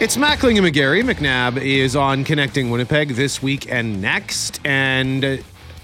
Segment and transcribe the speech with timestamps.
[0.00, 1.02] It's Mackling and McGarry.
[1.02, 4.58] McNabb is on Connecting Winnipeg this week and next.
[4.64, 5.36] And uh,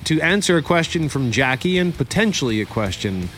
[0.05, 3.29] to answer a question from Jackie and potentially a question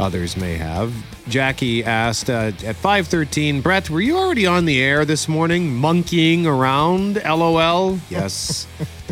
[0.00, 0.94] others may have,
[1.28, 6.46] Jackie asked uh, at 5:13, "Brett, were you already on the air this morning monkeying
[6.46, 7.22] around?
[7.22, 8.66] LOL." Yes.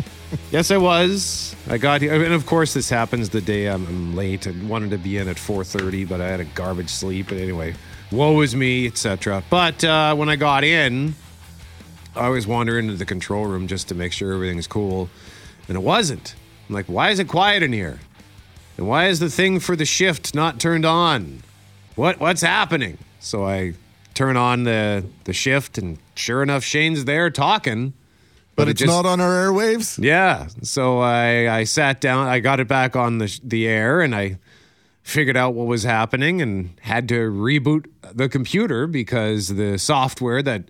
[0.51, 1.55] yes, I was.
[1.69, 4.47] I got here and of course this happens the day I'm, I'm late.
[4.47, 7.27] I wanted to be in at 4:30, but I had a garbage sleep.
[7.29, 7.75] But anyway,
[8.13, 9.43] woe is me, etc.
[9.49, 11.15] But uh, when I got in,
[12.15, 15.09] I always wander into the control room just to make sure everything's cool,
[15.67, 16.35] and it wasn't.
[16.69, 17.99] I'm like, why is it quiet in here?
[18.77, 21.43] And why is the thing for the shift not turned on?
[21.95, 22.97] What what's happening?
[23.19, 23.73] So I
[24.13, 27.93] turn on the the shift, and sure enough, Shane's there talking.
[28.55, 29.97] But it it's just- not on our airwaves.
[30.03, 30.47] yeah.
[30.61, 32.27] So I I sat down.
[32.27, 34.37] I got it back on the the air, and I
[35.03, 40.63] figured out what was happening, and had to reboot the computer because the software that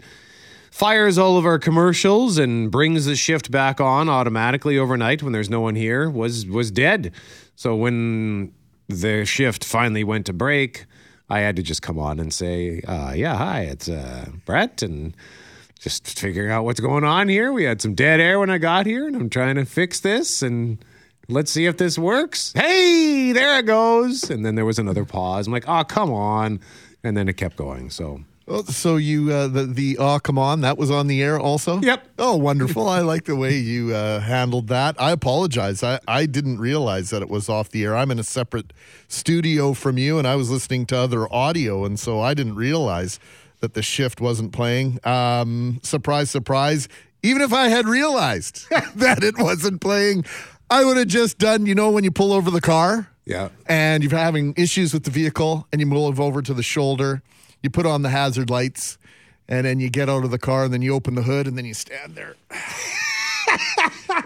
[0.72, 5.50] fires all of our commercials and brings the shift back on automatically overnight when there's
[5.50, 7.12] no one here was was dead.
[7.56, 8.52] So when
[8.88, 10.86] the shift finally went to break,
[11.30, 15.16] I had to just come on and say, uh, "Yeah, hi, it's uh, Brett," and
[15.80, 17.54] just figuring out what's going on here.
[17.54, 20.42] We had some dead air when I got here, and I'm trying to fix this
[20.42, 20.84] and.
[21.30, 22.52] Let's see if this works.
[22.54, 24.30] Hey, there it goes.
[24.30, 25.48] And then there was another pause.
[25.48, 26.60] I'm like, oh, come on.
[27.04, 27.90] And then it kept going.
[27.90, 31.40] So Oh, so you uh, the the oh come on that was on the air
[31.40, 31.80] also.
[31.80, 32.08] Yep.
[32.20, 32.90] Oh, wonderful!
[32.90, 35.00] I like the way you uh, handled that.
[35.00, 35.82] I apologize.
[35.82, 37.96] I I didn't realize that it was off the air.
[37.96, 38.74] I'm in a separate
[39.08, 43.18] studio from you, and I was listening to other audio, and so I didn't realize
[43.62, 45.00] that the shift wasn't playing.
[45.06, 46.90] Um, surprise, surprise.
[47.26, 50.26] Even if I had realized that it wasn't playing,
[50.74, 51.66] I would have just done.
[51.68, 53.50] You know, when you pull over the car Yeah.
[53.68, 57.22] and you're having issues with the vehicle and you move over to the shoulder,
[57.62, 58.98] you put on the hazard lights,
[59.48, 61.56] and then you get out of the car and then you open the hood and
[61.58, 62.36] then you stand there.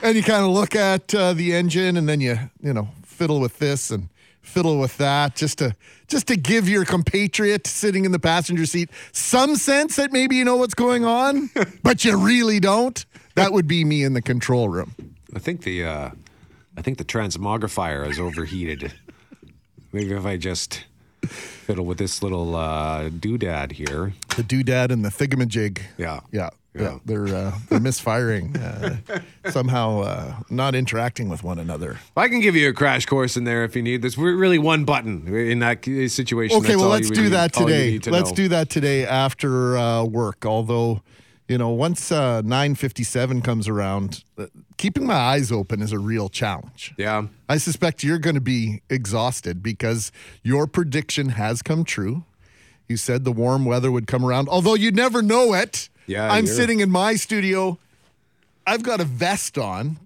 [0.01, 3.39] and you kind of look at uh, the engine and then you, you know, fiddle
[3.39, 4.07] with this and
[4.41, 5.75] fiddle with that just to
[6.07, 10.45] just to give your compatriot sitting in the passenger seat some sense that maybe you
[10.45, 11.49] know what's going on,
[11.83, 13.05] but you really don't.
[13.35, 14.93] That would be me in the control room.
[15.35, 16.09] I think the uh,
[16.77, 18.93] I think the transmogrifier is overheated.
[19.91, 20.85] Maybe if I just
[21.25, 24.13] fiddle with this little uh, doodad here.
[24.35, 25.81] The doodad and the thingamajig.
[25.97, 26.19] Yeah.
[26.31, 26.97] Yeah, yeah, Yeah.
[27.03, 28.97] they're uh, they're misfiring, uh,
[29.49, 31.97] somehow uh, not interacting with one another.
[32.15, 34.03] I can give you a crash course in there if you need.
[34.03, 36.57] There's really one button in that situation.
[36.57, 37.97] Okay, That's well let's do that today.
[37.97, 38.35] to Let's know.
[38.35, 40.45] do that today after uh, work.
[40.45, 41.01] Although,
[41.47, 44.47] you know, once uh, nine fifty seven comes around, uh,
[44.77, 46.93] keeping my eyes open is a real challenge.
[46.97, 47.27] Yeah.
[47.47, 50.11] I suspect you're going to be exhausted because
[50.43, 52.23] your prediction has come true.
[52.87, 55.89] You said the warm weather would come around, although you never know it.
[56.05, 57.77] Yeah, I'm you're- sitting in my studio.
[58.65, 59.97] I've got a vest on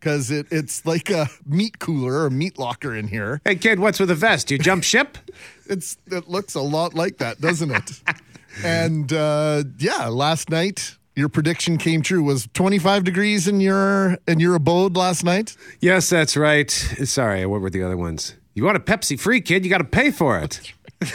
[0.00, 3.40] because it, it's like a meat cooler or meat locker in here.
[3.44, 4.50] Hey kid, what's with the vest?
[4.50, 5.18] You jump ship?
[5.68, 7.90] It's it looks a lot like that, doesn't it?
[8.64, 12.22] and uh, yeah, last night your prediction came true.
[12.22, 15.56] Was 25 degrees in your in your abode last night?
[15.80, 16.70] yes, that's right.
[16.70, 18.34] Sorry, what were the other ones?
[18.54, 19.64] You want a Pepsi free, kid?
[19.64, 20.72] You got to pay for it.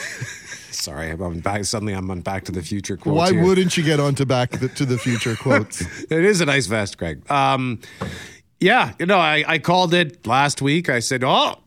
[0.72, 1.66] Sorry, I'm back.
[1.66, 3.18] Suddenly, I'm on Back to the Future quotes.
[3.18, 3.44] Why here.
[3.44, 5.82] wouldn't you get onto Back the, to the Future quotes?
[5.82, 7.30] It is a nice vest, Greg.
[7.30, 7.80] Um,
[8.60, 10.90] yeah, you know, I, I called it last week.
[10.90, 11.60] I said, oh,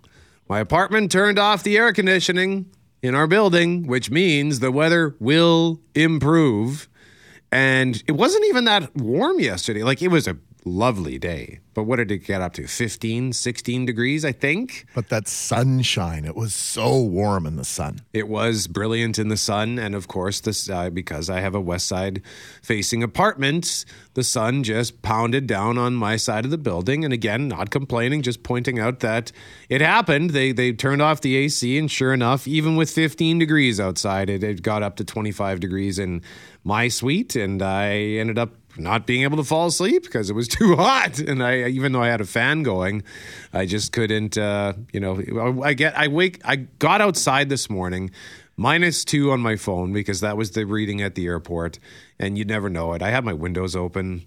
[0.49, 2.67] my apartment turned off the air conditioning
[3.05, 6.89] in our building, which means the weather will improve.
[7.53, 9.83] And it wasn't even that warm yesterday.
[9.83, 11.61] Like, it was a lovely day.
[11.75, 12.67] But what did it get up to?
[12.67, 14.87] 15, 16 degrees, I think?
[14.95, 18.01] But that sunshine, it was so warm in the sun.
[18.13, 21.61] It was brilliant in the sun, and of course, this uh, because I have a
[21.61, 22.23] west side
[22.63, 27.05] facing apartment, the sun just pounded down on my side of the building.
[27.05, 29.33] And again, not complaining, just pointing out that
[29.69, 30.31] it happened.
[30.31, 34.45] They they turned off the AC, and sure enough, even with 15 degrees outside, it,
[34.45, 36.23] it got up to 25 degrees in
[36.65, 40.49] my suite, and I ended up not being able to fall asleep because it was
[40.59, 41.19] too hot.
[41.19, 43.03] And I, even though I had a fan going,
[43.53, 44.37] I just couldn't.
[44.37, 48.11] Uh, you know, I get, I wake, I got outside this morning,
[48.57, 51.79] minus two on my phone because that was the reading at the airport,
[52.19, 53.03] and you'd never know it.
[53.03, 54.25] I had my windows open,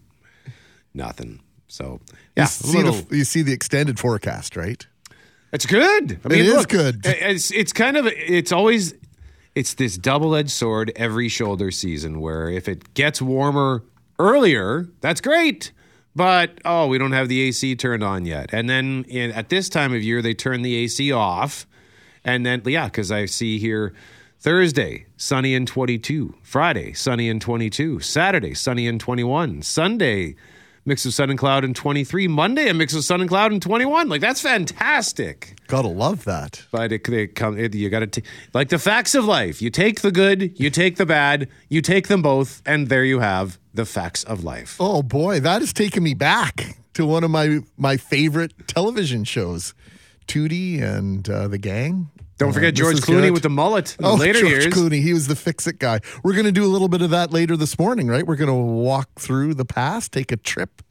[0.93, 1.41] nothing.
[1.67, 1.99] So
[2.35, 4.85] yeah, you, see little- the, you see the extended forecast, right?
[5.53, 6.19] it's good.
[6.23, 7.01] I mean, It is look, good.
[7.05, 8.93] It's it's kind of it's always
[9.57, 13.83] it's this double edged sword every shoulder season where if it gets warmer
[14.19, 15.71] earlier, that's great.
[16.15, 18.53] But oh, we don't have the AC turned on yet.
[18.53, 21.65] And then in, at this time of year, they turn the AC off,
[22.23, 23.95] and then yeah, because I see here
[24.39, 26.35] Thursday, sunny and 22.
[26.43, 27.99] Friday, sunny and 22.
[27.99, 29.63] Saturday, sunny and 21.
[29.63, 30.35] Sunday,
[30.87, 32.27] mix of sun and cloud in 23.
[32.27, 34.07] Monday, a mix of sun and cloud in 21.
[34.09, 35.59] Like, that's fantastic.
[35.67, 36.63] Gotta love that.
[36.71, 38.21] But it, they come, it, you got to,
[38.53, 39.61] like the facts of life.
[39.61, 43.19] You take the good, you take the bad, you take them both, and there you
[43.19, 44.77] have the facts of life.
[44.79, 49.73] Oh boy, that has taken me back to one of my my favorite television shows,
[50.27, 52.09] Tootie and uh, the Gang.
[52.37, 53.33] Don't forget Uh, George Clooney Garrett.
[53.33, 54.65] with the mullet in the Oh, later George years.
[54.67, 55.99] Clooney, he was the fix it guy.
[56.23, 58.25] We're going to do a little bit of that later this morning, right?
[58.27, 60.83] We're going to walk through the past, take a trip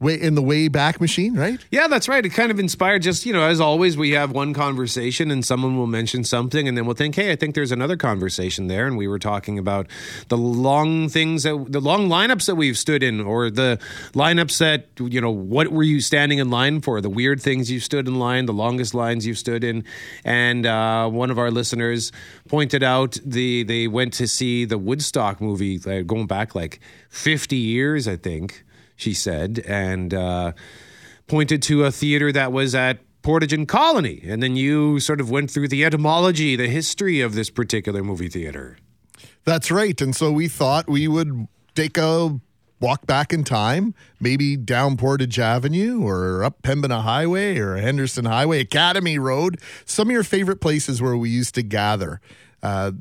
[0.00, 1.62] way in the way back machine, right?
[1.70, 2.24] Yeah, that's right.
[2.24, 5.76] It kind of inspired just, you know, as always, we have one conversation and someone
[5.76, 8.86] will mention something and then we'll think, hey, I think there's another conversation there.
[8.86, 9.86] And we were talking about
[10.28, 13.78] the long things that, the long lineups that we've stood in or the
[14.14, 17.02] lineups that, you know, what were you standing in line for?
[17.02, 19.84] The weird things you stood in line, the longest lines you've stood in.
[20.24, 22.10] And uh, one of our listeners
[22.48, 26.80] pointed out the, they went to see the Woodstock movie going back like
[27.10, 28.64] 50 years, I think
[29.00, 30.52] she said, and uh,
[31.26, 34.22] pointed to a theater that was at Portage and Colony.
[34.24, 38.28] And then you sort of went through the etymology, the history of this particular movie
[38.28, 38.76] theater.
[39.44, 39.98] That's right.
[40.00, 42.38] And so we thought we would take a
[42.78, 48.60] walk back in time, maybe down Portage Avenue or up Pembina Highway or Henderson Highway,
[48.60, 52.20] Academy Road, some of your favorite places where we used to gather.
[52.62, 52.92] Uh,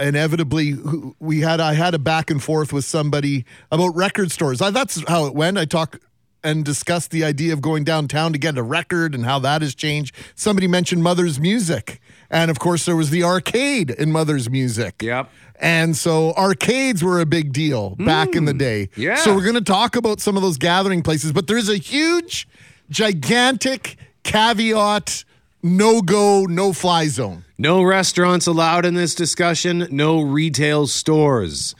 [0.00, 0.74] inevitably
[1.18, 4.60] we had I had a back and forth with somebody about record stores.
[4.60, 5.58] I, that's how it went.
[5.58, 6.00] I talk
[6.42, 9.74] and discussed the idea of going downtown to get a record and how that has
[9.74, 10.14] changed.
[10.34, 12.00] Somebody mentioned Mother's Music.
[12.30, 15.02] And of course there was the arcade in Mother's Music.
[15.02, 15.30] Yep.
[15.56, 18.58] And so arcades were a big deal back in the hmm.
[18.58, 18.88] day.
[18.96, 19.16] yeah.
[19.16, 22.48] So we're going to talk about some of those gathering places, but there's a huge,
[22.88, 25.24] gigantic caveat
[25.62, 27.44] no go, no fly zone.
[27.58, 31.74] No restaurants allowed in this discussion, no retail stores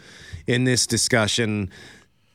[0.46, 1.70] in this discussion.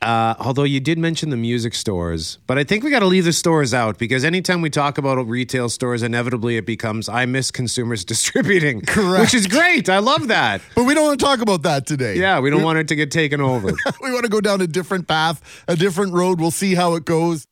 [0.01, 3.23] Uh, although you did mention the music stores, but I think we got to leave
[3.25, 7.49] the stores out because anytime we talk about retail stores, inevitably it becomes I miss
[7.49, 9.21] consumers distributing, Correct.
[9.21, 9.89] which is great.
[9.89, 10.61] I love that.
[10.75, 12.17] But we don't want to talk about that today.
[12.17, 13.67] Yeah, we don't want it to get taken over.
[14.01, 16.39] we want to go down a different path, a different road.
[16.39, 17.45] We'll see how it goes.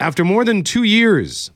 [0.00, 1.50] After more than two years,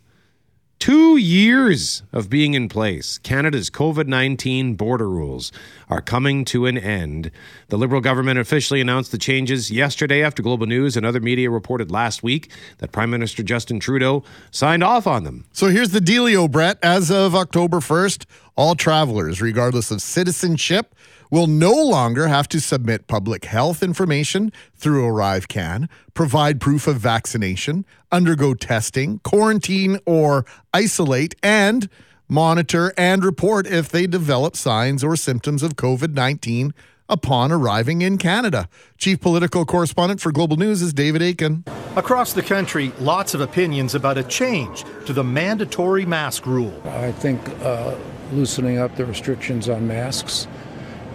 [0.81, 5.53] two years of being in place, Canada's COVID 19 border rules
[5.89, 7.31] are coming to an end.
[7.69, 11.93] The Liberal government officially announced the changes yesterday after Global News and other media reported
[11.93, 15.45] last week that Prime Minister Justin Trudeau signed off on them.
[15.53, 16.79] So here's the dealio, Brett.
[16.83, 18.25] As of October 1st,
[18.57, 20.97] all travelers, regardless of citizenship,
[21.33, 27.87] will no longer have to submit public health information through ArriveCan, provide proof of vaccination,
[28.13, 30.45] undergo testing, quarantine or
[30.75, 31.89] isolate, and
[32.29, 36.75] monitor and report if they develop signs or symptoms of COVID 19
[37.09, 38.69] upon arriving in Canada.
[38.99, 41.65] Chief political correspondent for Global News is David Akin.
[41.97, 46.79] Across the country, lots of opinions about a change to the mandatory mask rule.
[46.87, 47.97] I think uh,
[48.33, 50.47] loosening up the restrictions on masks,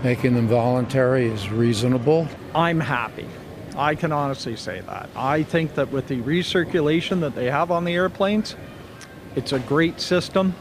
[0.08, 2.26] making them voluntary, is reasonable.
[2.56, 3.28] I'm happy.
[3.76, 5.10] I can honestly say that.
[5.18, 8.56] I think that with the recirculation that they have on the airplanes,
[9.36, 10.56] it's a great system.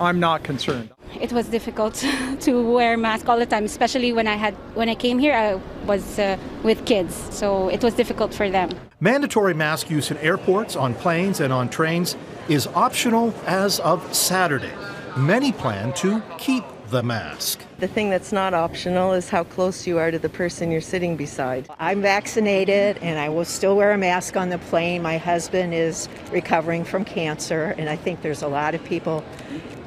[0.00, 0.90] I'm not concerned.
[1.20, 1.94] It was difficult
[2.46, 5.34] to wear mask all the time, especially when I had when I came here.
[5.46, 5.48] I
[5.86, 8.68] was uh, with kids, so it was difficult for them.
[8.98, 12.16] Mandatory mask use in airports, on planes, and on trains
[12.48, 14.74] is optional as of Saturday.
[15.16, 17.60] Many plan to keep the mask.
[17.78, 21.16] The thing that's not optional is how close you are to the person you're sitting
[21.16, 21.68] beside.
[21.78, 25.02] I'm vaccinated and I will still wear a mask on the plane.
[25.02, 29.24] My husband is recovering from cancer, and I think there's a lot of people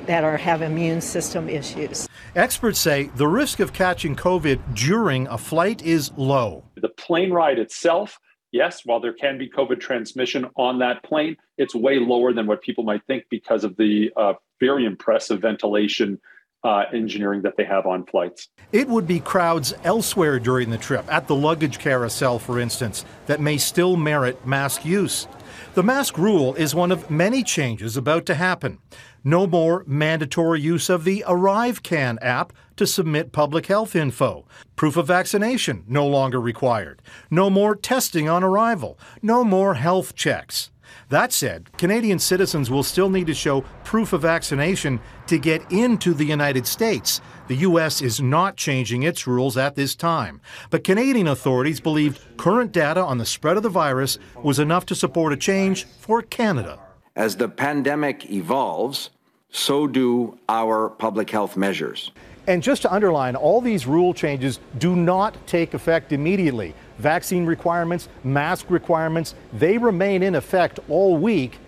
[0.06, 2.08] that are have immune system issues.
[2.36, 6.64] Experts say the risk of catching COVID during a flight is low.
[6.76, 8.20] The plane ride itself,
[8.52, 12.62] yes, while there can be COVID transmission on that plane, it's way lower than what
[12.62, 16.20] people might think because of the uh, very impressive ventilation
[16.64, 18.50] uh, engineering that they have on flights.
[18.72, 23.42] It would be crowds elsewhere during the trip, at the luggage carousel, for instance, that
[23.42, 25.28] may still merit mask use.
[25.76, 28.80] The mask rule is one of many changes about to happen.
[29.24, 34.46] No more mandatory use of the ArriveCan app to submit public health info.
[34.76, 37.02] Proof of vaccination no longer required.
[37.32, 39.00] No more testing on arrival.
[39.22, 40.72] No more health checks.
[41.10, 46.14] That said, Canadian citizens will still need to show proof of vaccination to get into
[46.14, 47.22] the United States.
[47.48, 48.02] The U.S.
[48.02, 50.42] is not changing its rules at this time.
[50.70, 54.96] But Canadian authorities believed current data on the spread of the virus was enough to
[54.96, 56.80] support a change for Canada.
[57.16, 59.10] As the pandemic evolves,
[59.50, 62.12] so do our public health measures.
[62.48, 66.76] And just to underline, all these rule changes do not take effect immediately.
[67.04, 71.60] Vaccine requirements, mask requirements, they remain in effect all week.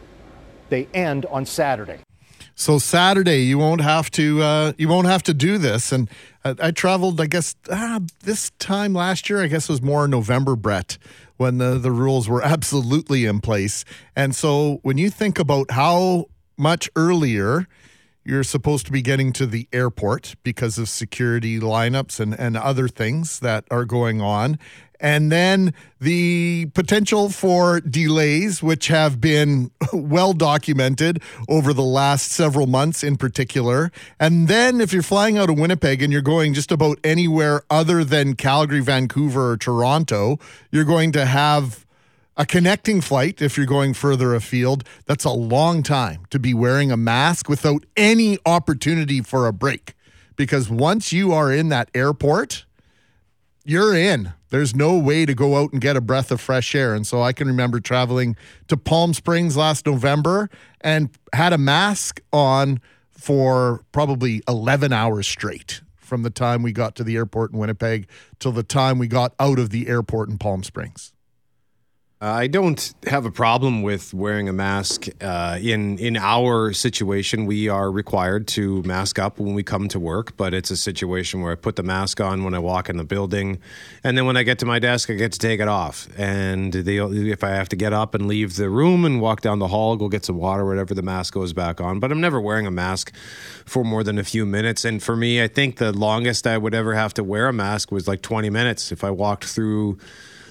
[0.70, 2.00] They end on Saturday.
[2.56, 5.92] So Saturday, you won't have to uh, you won't have to do this.
[5.92, 6.10] And
[6.46, 9.44] I, I traveled, I guess, ah, this time last year.
[9.44, 10.98] I guess was more November, Brett,
[11.36, 13.84] when the the rules were absolutely in place.
[14.15, 16.27] And so when you think about how
[16.58, 17.68] much earlier
[18.25, 22.88] you're supposed to be getting to the airport because of security lineups and, and other
[22.88, 24.58] things that are going on.
[25.00, 32.68] And then the potential for delays, which have been well documented over the last several
[32.68, 33.92] months in particular.
[34.20, 38.04] And then if you're flying out of Winnipeg and you're going just about anywhere other
[38.04, 40.40] than Calgary, Vancouver, or Toronto,
[40.72, 41.86] you're going to have
[42.38, 44.84] a connecting flight if you're going further afield.
[45.06, 49.94] That's a long time to be wearing a mask without any opportunity for a break.
[50.36, 52.66] Because once you are in that airport,
[53.64, 54.34] you're in.
[54.56, 56.96] There's no way to go out and get a breath of fresh air.
[56.96, 58.38] And so I can remember traveling
[58.70, 62.80] to Palm Springs last November and had a mask on
[63.12, 68.08] for probably 11 hours straight from the time we got to the airport in Winnipeg
[68.40, 71.12] till the time we got out of the airport in Palm Springs.
[72.25, 75.05] I don't have a problem with wearing a mask.
[75.22, 80.00] Uh, in in our situation, we are required to mask up when we come to
[80.00, 82.98] work, but it's a situation where I put the mask on when I walk in
[82.98, 83.60] the building,
[84.03, 86.08] and then when I get to my desk, I get to take it off.
[86.17, 89.67] And if I have to get up and leave the room and walk down the
[89.67, 92.00] hall, go get some water, whatever, the mask goes back on.
[92.00, 93.15] But I'm never wearing a mask
[93.67, 94.84] for more than a few minutes.
[94.84, 97.91] And for me, I think the longest I would ever have to wear a mask
[97.91, 100.00] was like 20 minutes if I walked through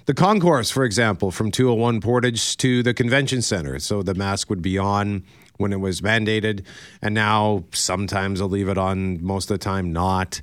[0.06, 3.78] the concourse, for example, from 201 Portage to the convention center.
[3.78, 5.24] So the mask would be on
[5.56, 6.64] when it was mandated,
[7.00, 10.40] and now sometimes I'll leave it on, most of the time not.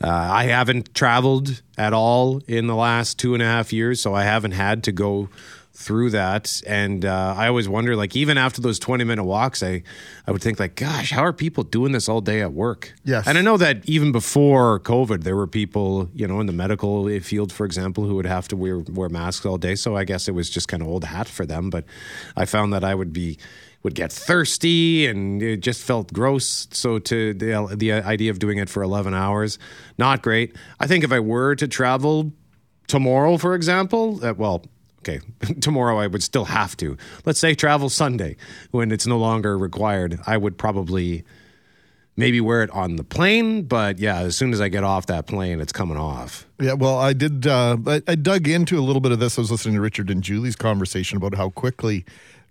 [0.00, 4.14] Uh, I haven't traveled at all in the last two and a half years, so
[4.14, 5.28] I haven't had to go
[5.74, 6.62] through that.
[6.66, 9.82] And uh, i always wonder like even after those 20 minute walks i
[10.26, 12.92] i would think like gosh how are people doing this all day at work?
[13.04, 13.26] Yes.
[13.26, 17.08] and i know that even before covid there were people you know in the medical
[17.20, 19.74] field for example who would have to wear wear masks all day.
[19.74, 21.70] So i guess it was just kind of old hat for them.
[21.70, 21.84] But
[22.36, 23.38] i found that i would be
[23.82, 26.68] would get thirsty and it just felt gross.
[26.70, 29.58] So to the the idea of doing it for 11 hours
[29.98, 30.54] not great.
[30.78, 32.32] I think if i were to travel
[32.86, 34.64] tomorrow, for example, uh, well,
[35.02, 35.20] okay,
[35.60, 36.96] tomorrow I would still have to.
[37.24, 38.36] Let's say travel Sunday
[38.70, 40.20] when it's no longer required.
[40.26, 41.24] I would probably
[42.16, 45.26] maybe wear it on the plane, but yeah, as soon as I get off that
[45.26, 46.46] plane, it's coming off.
[46.60, 47.46] Yeah, well, I did.
[47.46, 49.38] Uh, I, I dug into a little bit of this.
[49.38, 52.04] I was listening to Richard and Julie's conversation about how quickly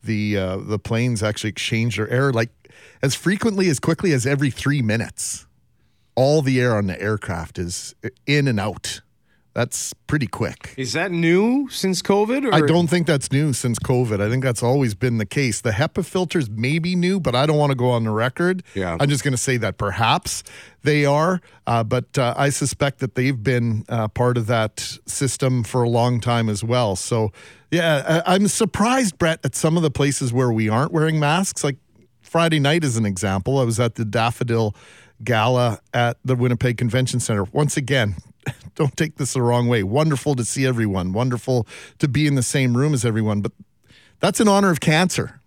[0.03, 2.49] the uh, the planes actually exchange their air, like
[3.01, 5.45] as frequently as quickly as every three minutes.
[6.13, 7.95] All the air on the aircraft is
[8.27, 9.01] in and out.
[9.53, 10.73] That's pretty quick.
[10.77, 12.45] Is that new since COVID?
[12.45, 12.55] Or?
[12.55, 14.21] I don't think that's new since COVID.
[14.21, 15.59] I think that's always been the case.
[15.59, 18.63] The HEPA filters may be new, but I don't want to go on the record.
[18.75, 18.95] Yeah.
[18.97, 20.43] I'm just going to say that perhaps
[20.83, 25.63] they are, uh, but uh, I suspect that they've been uh, part of that system
[25.65, 26.95] for a long time as well.
[26.95, 27.33] So,
[27.71, 31.61] yeah, I- I'm surprised, Brett, at some of the places where we aren't wearing masks.
[31.61, 31.75] Like
[32.21, 34.73] Friday night, as an example, I was at the Daffodil
[35.25, 37.43] Gala at the Winnipeg Convention Center.
[37.51, 38.15] Once again,
[38.75, 39.83] don't take this the wrong way.
[39.83, 41.13] Wonderful to see everyone.
[41.13, 41.67] Wonderful
[41.99, 43.41] to be in the same room as everyone.
[43.41, 43.51] But
[44.19, 45.41] that's in honor of cancer,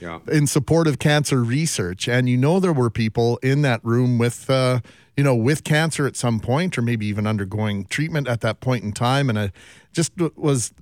[0.00, 0.20] Yeah.
[0.30, 2.08] in support of cancer research.
[2.08, 4.80] And you know there were people in that room with, uh,
[5.16, 8.84] you know, with cancer at some point, or maybe even undergoing treatment at that point
[8.84, 9.28] in time.
[9.28, 9.52] And I
[9.92, 10.72] just was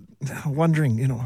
[0.46, 1.22] wondering, you know,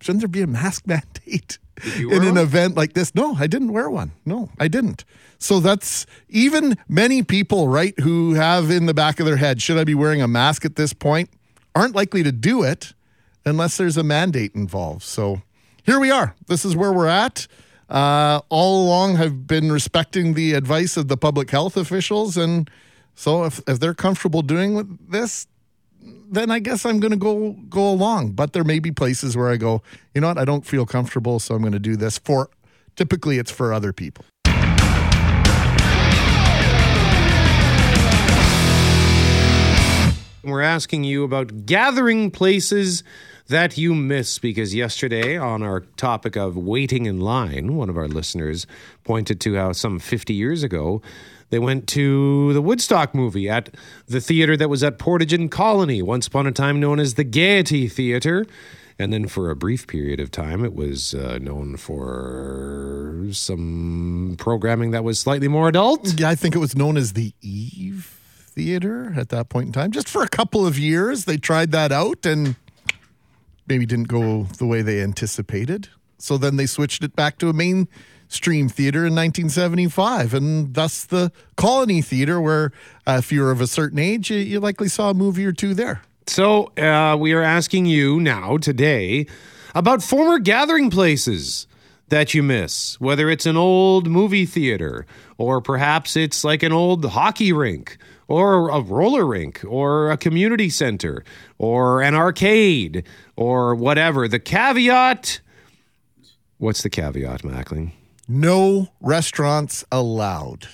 [0.00, 2.38] shouldn't there be a mask mandate in an one?
[2.38, 3.14] event like this?
[3.14, 4.12] No, I didn't wear one.
[4.24, 5.04] No, I didn't.
[5.38, 9.76] So that's even many people, right, who have in the back of their head, should
[9.78, 11.28] I be wearing a mask at this point,
[11.74, 12.94] aren't likely to do it
[13.44, 15.02] unless there's a mandate involved.
[15.02, 15.42] So
[15.84, 16.34] here we are.
[16.48, 17.46] This is where we're at.
[17.88, 22.68] Uh, all along, have been respecting the advice of the public health officials, and
[23.14, 25.46] so if if they're comfortable doing this,
[26.30, 28.32] then I guess I'm going to go go along.
[28.32, 29.82] But there may be places where I go,
[30.14, 32.18] you know what, I don't feel comfortable, so I'm going to do this.
[32.18, 32.50] For
[32.96, 34.24] typically, it's for other people.
[40.42, 43.02] We're asking you about gathering places
[43.48, 48.06] that you miss because yesterday, on our topic of waiting in line, one of our
[48.06, 48.66] listeners
[49.02, 51.02] pointed to how some 50 years ago
[51.50, 53.74] they went to the Woodstock movie at
[54.06, 57.24] the theater that was at Portage and Colony, once upon a time known as the
[57.24, 58.46] Gaiety Theater.
[58.98, 64.92] And then for a brief period of time, it was uh, known for some programming
[64.92, 66.18] that was slightly more adult.
[66.18, 68.18] Yeah, I think it was known as the Eve
[68.54, 69.92] Theater at that point in time.
[69.92, 72.56] Just for a couple of years, they tried that out and
[73.66, 75.88] maybe didn't go the way they anticipated.
[76.18, 77.52] So then they switched it back to a
[78.26, 82.72] mainstream theater in 1975, and thus the Colony Theater, where
[83.06, 85.74] uh, if you're of a certain age, you, you likely saw a movie or two
[85.74, 86.02] there.
[86.26, 89.26] So uh, we are asking you now, today,
[89.76, 91.68] about former gathering places
[92.08, 95.06] that you miss, whether it's an old movie theater,
[95.38, 100.68] or perhaps it's like an old hockey rink, or a roller rink, or a community
[100.68, 101.24] center,
[101.58, 103.04] or an arcade,
[103.36, 104.26] or whatever.
[104.26, 105.40] The caveat
[106.58, 107.92] what's the caveat, Mackling?
[108.28, 110.66] No restaurants allowed.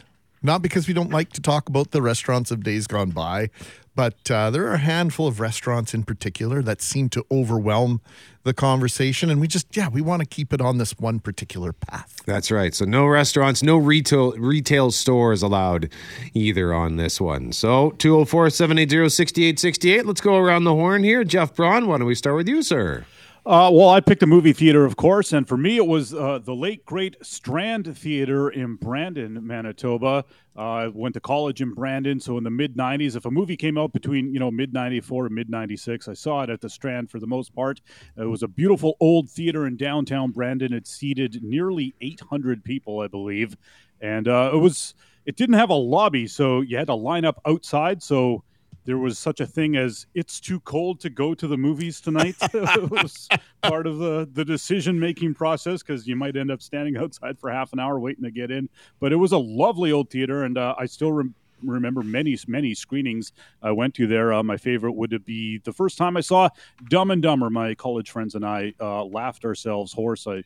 [0.43, 3.51] Not because we don't like to talk about the restaurants of days gone by,
[3.95, 8.01] but uh, there are a handful of restaurants in particular that seem to overwhelm
[8.43, 9.29] the conversation.
[9.29, 12.23] And we just, yeah, we want to keep it on this one particular path.
[12.25, 12.75] That's right.
[12.75, 15.91] So no restaurants, no retail retail stores allowed
[16.33, 17.53] either on this one.
[17.53, 20.07] So 204-780-6868.
[20.07, 21.23] Let's go around the horn here.
[21.23, 23.05] Jeff Braun, why don't we start with you, sir?
[23.45, 26.39] Uh, well, I picked a movie theater, of course, and for me, it was uh,
[26.39, 30.25] the late great Strand Theater in Brandon, Manitoba.
[30.57, 33.57] Uh, I went to college in Brandon, so in the mid '90s, if a movie
[33.57, 36.71] came out between you know mid '94 and mid '96, I saw it at the
[36.71, 37.81] Strand for the most part.
[38.17, 40.73] It was a beautiful old theater in downtown Brandon.
[40.73, 43.57] It seated nearly 800 people, I believe,
[44.01, 44.95] and uh, it was
[45.27, 48.05] it didn't have a lobby, so you had to line up outside.
[48.05, 48.45] So
[48.85, 52.37] there was such a thing as it's too cold to go to the movies tonight.
[52.55, 53.29] it was
[53.63, 57.51] part of the the decision making process because you might end up standing outside for
[57.51, 58.69] half an hour waiting to get in.
[59.01, 62.75] But it was a lovely old theater, and uh, I still rem- remember many many
[62.75, 64.33] screenings I went to there.
[64.33, 66.49] Uh, my favorite would be the first time I saw
[66.89, 67.51] Dumb and Dumber.
[67.51, 70.27] My college friends and I uh, laughed ourselves hoarse.
[70.27, 70.43] I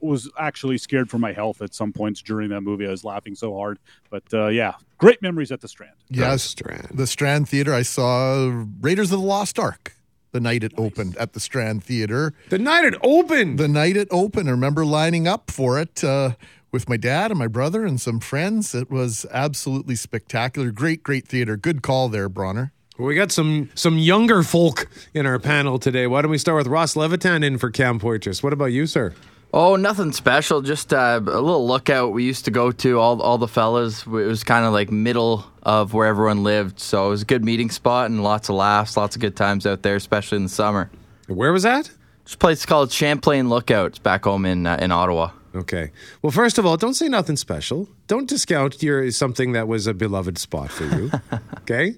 [0.00, 2.86] was actually scared for my health at some points during that movie.
[2.86, 3.78] I was laughing so hard.
[4.10, 5.94] But uh, yeah, great memories at the Strand.
[6.08, 6.88] Yes, Strand.
[6.92, 7.72] The Strand Theater.
[7.72, 9.96] I saw Raiders of the Lost Ark
[10.32, 12.34] the night it opened at the Strand Theater.
[12.50, 13.58] The night it opened.
[13.58, 14.48] The night it opened.
[14.48, 16.32] I remember lining up for it uh,
[16.72, 18.74] with my dad and my brother and some friends.
[18.74, 20.70] It was absolutely spectacular.
[20.70, 21.56] Great, great theater.
[21.56, 22.72] Good call there, Bronner.
[22.98, 26.06] We got some some younger folk in our panel today.
[26.06, 28.42] Why don't we start with Ross Levitan in for Cam Poitras?
[28.42, 29.14] What about you, sir?
[29.58, 30.60] Oh, nothing special.
[30.60, 32.98] Just uh, a little lookout we used to go to.
[32.98, 34.04] All all the fellas.
[34.04, 37.42] It was kind of like middle of where everyone lived, so it was a good
[37.42, 40.50] meeting spot and lots of laughs, lots of good times out there, especially in the
[40.50, 40.90] summer.
[41.26, 41.90] Where was that?
[42.24, 43.86] This place called Champlain Lookout.
[43.86, 45.30] It's back home in uh, in Ottawa.
[45.54, 45.90] Okay.
[46.20, 47.88] Well, first of all, don't say nothing special.
[48.08, 51.10] Don't discount your something that was a beloved spot for you.
[51.60, 51.94] okay.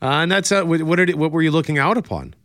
[0.00, 2.36] Uh, and that's uh, what what, did, what were you looking out upon?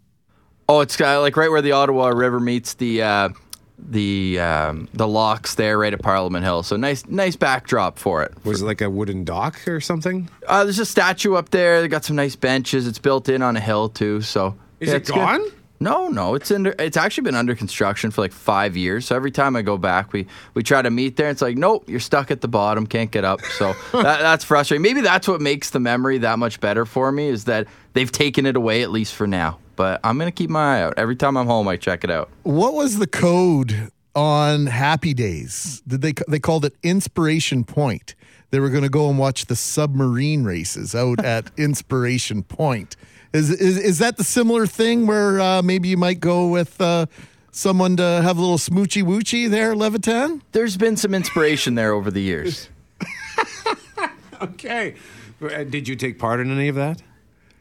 [0.67, 3.29] Oh, it's uh, like right where the Ottawa River meets the uh,
[3.77, 6.63] the um, the locks there, right at Parliament Hill.
[6.63, 8.33] So nice nice backdrop for it.
[8.43, 10.29] Was it like a wooden dock or something?
[10.47, 11.81] Uh, there's a statue up there.
[11.81, 12.87] They got some nice benches.
[12.87, 14.21] It's built in on a hill too.
[14.21, 15.15] So Is yeah, it it's good.
[15.17, 15.41] gone?
[15.79, 16.73] No, no, it's under.
[16.79, 19.05] It's actually been under construction for like five years.
[19.05, 21.29] So every time I go back, we we try to meet there.
[21.29, 23.41] It's like, nope, you're stuck at the bottom, can't get up.
[23.41, 24.81] So that, that's frustrating.
[24.81, 28.47] Maybe that's what makes the memory that much better for me is that they've taken
[28.47, 29.59] it away at least for now.
[29.77, 30.95] But I'm gonna keep my eye out.
[30.97, 32.29] Every time I'm home, I check it out.
[32.43, 35.81] What was the code on Happy Days?
[35.87, 38.15] Did they they called it Inspiration Point?
[38.49, 42.95] They were going to go and watch the submarine races out at Inspiration Point.
[43.33, 47.05] Is is is that the similar thing where uh, maybe you might go with uh,
[47.51, 50.41] someone to have a little smoochy woochy there, Levitan?
[50.53, 52.69] There's been some inspiration there over the years.
[54.41, 54.95] Okay.
[55.41, 57.01] Uh, Did you take part in any of that?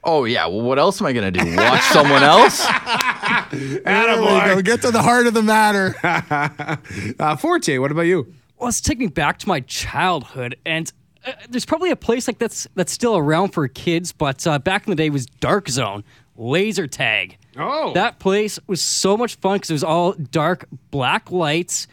[0.07, 0.47] Oh yeah.
[0.47, 1.57] Well, what else am I gonna do?
[1.57, 2.65] Watch someone else?
[3.53, 4.63] There we go.
[4.63, 5.95] Get to the heart of the matter.
[7.21, 8.33] uh, Forte, what about you?
[8.59, 10.91] Well, it's taking me back to my childhood, and
[11.25, 14.87] uh, there's probably a place like that's that's still around for kids, but uh, back
[14.87, 16.05] in the day it was Dark Zone,
[16.37, 17.39] laser tag.
[17.57, 21.87] Oh, that place was so much fun because it was all dark black lights,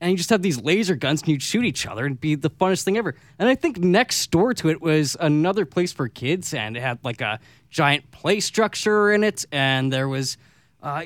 [0.00, 2.50] and you just have these laser guns and you'd shoot each other and be the
[2.50, 3.14] funnest thing ever.
[3.38, 6.98] And I think next door to it was another place for kids, and it had
[7.04, 7.38] like a
[7.70, 10.36] giant play structure in it, and there was
[10.82, 11.02] uh,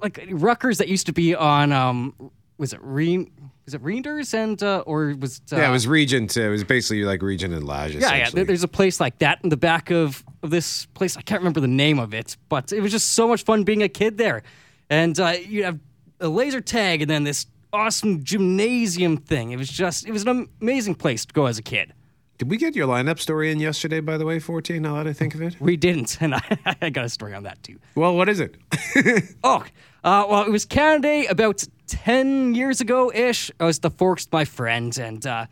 [0.00, 2.14] like Ruckers that used to be on um,
[2.58, 3.30] was it Reen?
[3.64, 6.36] Was it Reinders and uh, or was uh, yeah, it was Regent.
[6.36, 7.94] It was basically like Regent and Lage.
[7.94, 8.44] yeah, yeah.
[8.44, 11.16] There's a place like that in the back of, of this place.
[11.16, 13.82] I can't remember the name of it, but it was just so much fun being
[13.82, 14.42] a kid there.
[14.90, 15.78] And uh, you have
[16.20, 19.52] a laser tag and then this awesome gymnasium thing.
[19.52, 21.92] It was just, it was an amazing place to go as a kid.
[22.36, 25.12] Did we get your lineup story in yesterday, by the way, 14, now that I
[25.12, 25.60] think of it?
[25.60, 27.78] We didn't, and I, I got a story on that too.
[27.94, 28.56] Well, what is it?
[29.44, 29.64] oh,
[30.02, 33.50] Uh, well, it was Canada Day about 10 years ago ish.
[33.60, 35.46] I was the Forks my friend and, uh,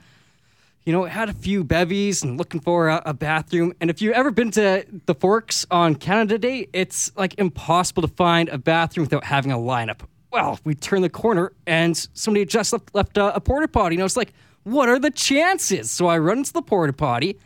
[0.84, 3.72] you know, had a few bevies and looking for a, a, bathroom.
[3.80, 8.08] And if you've ever been to the Forks on Canada Day, it's like impossible to
[8.08, 10.00] find a bathroom without having a lineup.
[10.32, 13.94] Well, we turned the corner and somebody had just left, left a, a porta potty.
[13.94, 14.32] And I was like,
[14.64, 15.90] what are the chances?
[15.90, 17.38] So I run into the porta potty,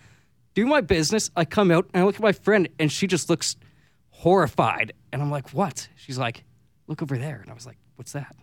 [0.54, 1.30] do my business.
[1.36, 3.56] I come out and I look at my friend and she just looks
[4.10, 4.92] horrified.
[5.12, 5.88] And I'm like, what?
[5.96, 6.44] She's like,
[6.86, 7.40] look over there.
[7.40, 8.34] And I was like, what's that?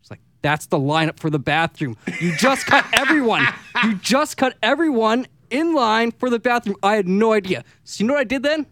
[0.00, 1.96] She's like, that's the lineup for the bathroom.
[2.20, 3.46] You just cut everyone.
[3.84, 6.76] You just cut everyone in line for the bathroom.
[6.82, 7.64] I had no idea.
[7.84, 8.66] So you know what I did then?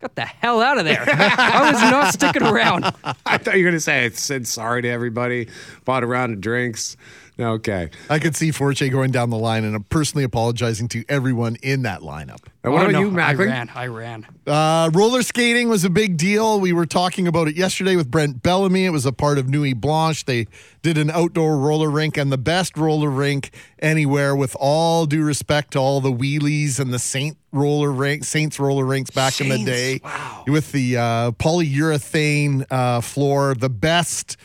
[0.00, 1.04] Got the hell out of there.
[1.08, 2.84] I was not sticking around.
[3.24, 5.48] I thought you were going to say I said sorry to everybody,
[5.84, 6.96] bought a round of drinks.
[7.38, 7.90] Okay.
[8.08, 11.82] I could see Forche going down the line and I'm personally apologizing to everyone in
[11.82, 12.38] that lineup.
[12.62, 13.70] And what Oh, about no, you, I ran.
[13.74, 14.26] I ran.
[14.46, 16.60] Uh, roller skating was a big deal.
[16.60, 18.84] We were talking about it yesterday with Brent Bellamy.
[18.84, 20.24] It was a part of Nuit Blanche.
[20.26, 20.46] They
[20.82, 24.36] did an outdoor roller rink and the best roller rink anywhere.
[24.36, 28.84] With all due respect to all the wheelies and the Saint roller rink, Saints roller
[28.84, 30.44] rinks back in the day, wow.
[30.46, 34.36] with the uh, polyurethane uh, floor, the best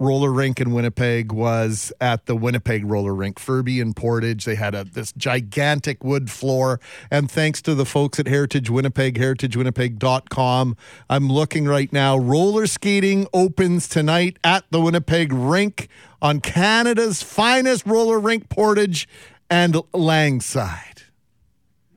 [0.00, 4.46] roller rink in Winnipeg was at the Winnipeg roller rink, Furby and Portage.
[4.46, 6.80] They had a this gigantic wood floor.
[7.10, 10.76] And thanks to the folks at Heritage Winnipeg, heritagewinnipeg.com,
[11.08, 12.16] I'm looking right now.
[12.16, 15.88] Roller skating opens tonight at the Winnipeg rink
[16.22, 19.06] on Canada's finest roller rink, Portage
[19.50, 21.02] and Langside.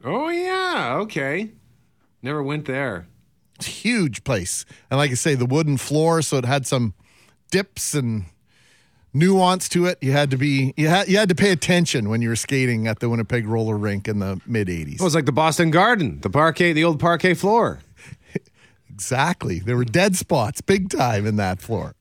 [0.03, 0.97] Oh, yeah.
[1.01, 1.51] Okay.
[2.21, 3.07] Never went there.
[3.55, 4.65] It's a huge place.
[4.91, 6.93] And like I say, the wooden floor, so it had some
[7.53, 8.25] dips and
[9.13, 9.99] nuance to it.
[10.01, 12.87] You had to be you had you had to pay attention when you were skating
[12.87, 14.95] at the Winnipeg roller rink in the mid 80s.
[14.95, 17.79] It was like the Boston Garden, the parquet, the old parquet floor.
[18.89, 19.57] Exactly.
[19.57, 21.95] There were dead spots big time in that floor.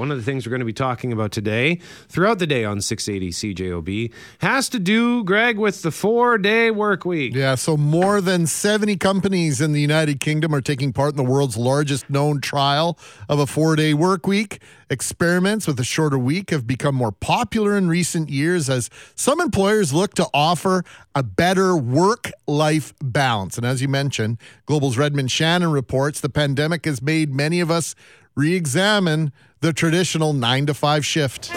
[0.00, 2.80] One of the things we're going to be talking about today, throughout the day on
[2.80, 7.34] 680 CJOB, has to do, Greg, with the four day work week.
[7.34, 11.30] Yeah, so more than 70 companies in the United Kingdom are taking part in the
[11.30, 14.62] world's largest known trial of a four day work week.
[14.88, 19.92] Experiments with a shorter week have become more popular in recent years as some employers
[19.92, 20.82] look to offer
[21.14, 23.56] a better work life balance.
[23.56, 27.94] And as you mentioned, Global's Redmond Shannon reports the pandemic has made many of us
[28.34, 31.50] re examine the traditional nine to five shift.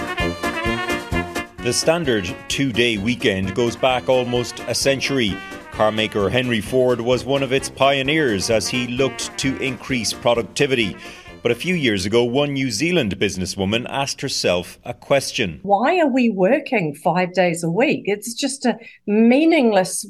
[1.64, 5.38] The standard two day weekend goes back almost a century.
[5.72, 10.96] Carmaker Henry Ford was one of its pioneers as he looked to increase productivity.
[11.44, 15.60] But a few years ago, one New Zealand businesswoman asked herself a question.
[15.64, 18.04] Why are we working five days a week?
[18.06, 20.06] It's just a meaningless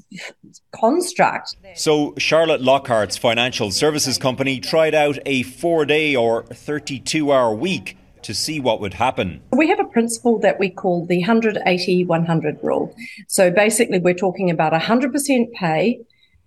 [0.72, 1.56] construct.
[1.74, 7.98] So, Charlotte Lockhart's financial services company tried out a four day or 32 hour week
[8.22, 9.42] to see what would happen.
[9.52, 12.96] We have a principle that we call the 180 100 rule.
[13.28, 16.00] So basically, we're talking about 100% pay,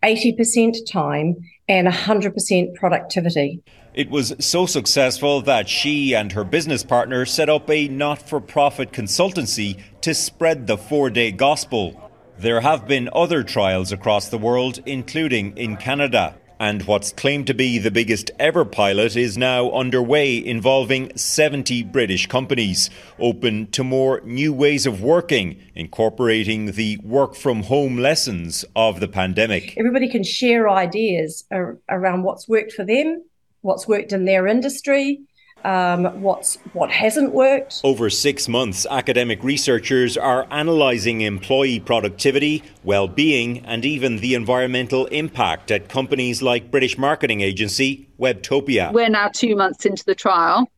[0.05, 1.35] 80% time,
[1.69, 3.61] and 100% productivity.
[3.97, 8.43] It was so successful that she and her business partner set up a not for
[8.43, 12.11] profit consultancy to spread the four day gospel.
[12.39, 16.35] There have been other trials across the world, including in Canada.
[16.61, 22.27] And what's claimed to be the biggest ever pilot is now underway, involving 70 British
[22.27, 29.01] companies, open to more new ways of working, incorporating the work from home lessons of
[29.01, 29.75] the pandemic.
[29.79, 31.45] Everybody can share ideas
[31.89, 33.23] around what's worked for them,
[33.63, 35.21] what's worked in their industry,
[35.65, 37.81] um, what's what hasn't worked.
[37.83, 45.71] Over six months, academic researchers are analysing employee productivity, well-being, and even the environmental impact
[45.71, 48.93] at companies like British marketing agency Webtopia.
[48.93, 50.71] We're now two months into the trial,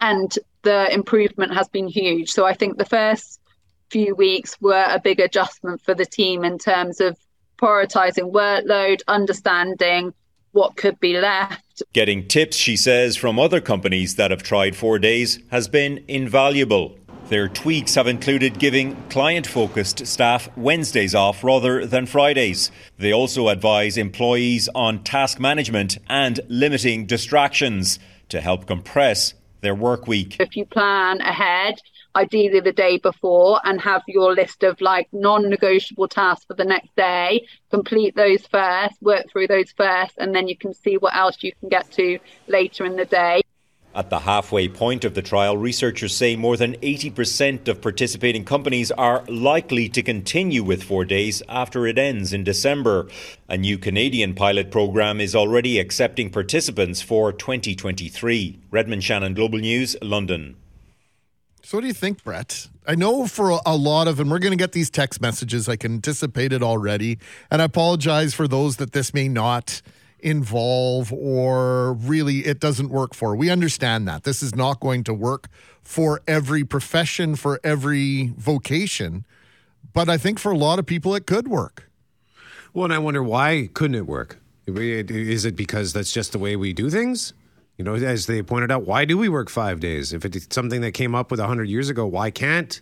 [0.00, 0.30] and
[0.62, 2.30] the improvement has been huge.
[2.30, 3.40] So I think the first
[3.88, 7.16] few weeks were a big adjustment for the team in terms of
[7.56, 10.12] prioritising workload, understanding
[10.52, 11.82] what could be left.
[11.92, 16.96] Getting tips, she says, from other companies that have tried four days has been invaluable.
[17.28, 22.70] Their tweaks have included giving client focused staff Wednesdays off rather than Fridays.
[22.96, 27.98] They also advise employees on task management and limiting distractions
[28.30, 30.36] to help compress their work week.
[30.40, 31.74] If you plan ahead,
[32.14, 36.64] ideally the day before, and have your list of like non negotiable tasks for the
[36.64, 41.14] next day, complete those first, work through those first, and then you can see what
[41.14, 43.42] else you can get to later in the day.
[43.94, 48.92] At the halfway point of the trial, researchers say more than 80% of participating companies
[48.92, 53.08] are likely to continue with four days after it ends in December.
[53.48, 58.60] A new Canadian pilot program is already accepting participants for 2023.
[58.70, 60.54] Redmond Shannon, Global News, London.
[61.62, 62.68] So, what do you think, Brett?
[62.86, 65.68] I know for a- lot of, and we're going to get these text messages.
[65.68, 67.18] I can anticipate it already.
[67.50, 69.82] And I apologize for those that this may not
[70.20, 73.36] involve or really it doesn't work for.
[73.36, 74.24] We understand that.
[74.24, 75.48] This is not going to work
[75.82, 79.24] for every profession, for every vocation.
[79.92, 81.90] But I think for a lot of people, it could work.
[82.72, 84.38] Well, and I wonder why couldn't it work?
[84.66, 87.32] Is it because that's just the way we do things?
[87.78, 90.12] You know, as they pointed out, why do we work five days?
[90.12, 92.80] If it's something that came up with 100 years ago, why can't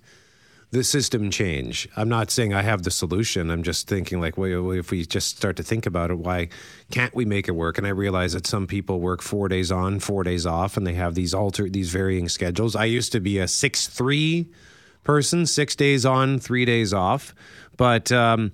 [0.70, 1.86] the system change?
[1.96, 3.50] I'm not saying I have the solution.
[3.50, 6.48] I'm just thinking, like, well, if we just start to think about it, why
[6.90, 7.76] can't we make it work?
[7.76, 10.94] And I realize that some people work four days on, four days off, and they
[10.94, 12.74] have these alter these varying schedules.
[12.74, 14.48] I used to be a six three
[15.04, 17.34] person, six days on, three days off,
[17.76, 18.10] but.
[18.10, 18.52] Um,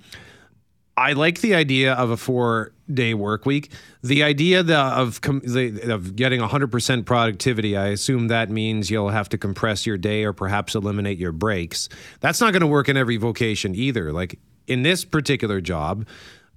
[0.96, 3.70] I like the idea of a four day work week.
[4.02, 9.08] The idea the, of com- the, of getting 100% productivity, I assume that means you'll
[9.08, 11.88] have to compress your day or perhaps eliminate your breaks.
[12.20, 14.12] That's not going to work in every vocation either.
[14.12, 16.06] Like in this particular job,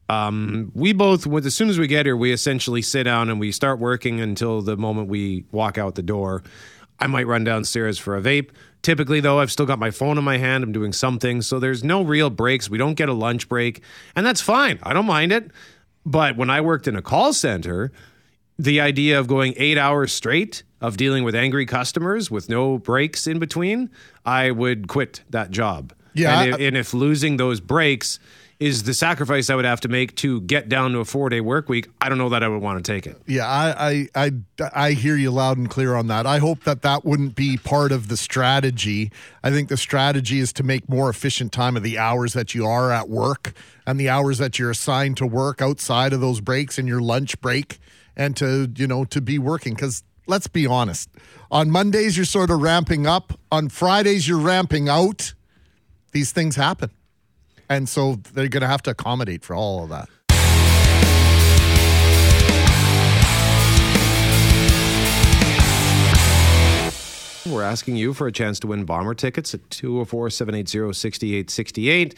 [0.10, 3.52] um, we both, as soon as we get here, we essentially sit down and we
[3.52, 6.44] start working until the moment we walk out the door.
[7.00, 8.52] I might run downstairs for a vape.
[8.86, 10.64] Typically, though, I've still got my phone in my hand.
[10.64, 11.42] I'm doing something.
[11.42, 12.70] So there's no real breaks.
[12.70, 13.82] We don't get a lunch break.
[14.16, 14.78] And that's fine.
[14.84, 15.50] I don't mind it.
[16.06, 17.92] But when I worked in a call center,
[18.60, 23.26] the idea of going eight hours straight of dealing with angry customers with no breaks
[23.26, 23.90] in between,
[24.24, 25.92] I would quit that job.
[26.14, 28.20] Yeah, And, I- if, and if losing those breaks
[28.60, 31.42] is the sacrifice I would have to make to get down to a four day
[31.42, 33.22] work week, I don't know that I would want to take it.
[33.28, 34.32] Yeah, I, I, I,
[34.74, 36.26] I hear you loud and clear on that.
[36.26, 39.12] I hope that that wouldn't be part of the strategy.
[39.44, 42.66] I think the strategy is to make more efficient time of the hours that you
[42.66, 43.54] are at work
[43.86, 47.40] and the hours that you're assigned to work outside of those breaks and your lunch
[47.42, 47.80] break
[48.16, 49.74] and to, you know, to be working.
[49.74, 51.10] Because let's be honest,
[51.52, 55.34] on Mondays, you're sort of ramping up, on Fridays, you're ramping out.
[56.14, 56.92] These things happen.
[57.70, 60.10] And so they're going to have to accommodate for all of that.
[67.46, 72.16] We're asking you for a chance to win bomber tickets at 204 780 6868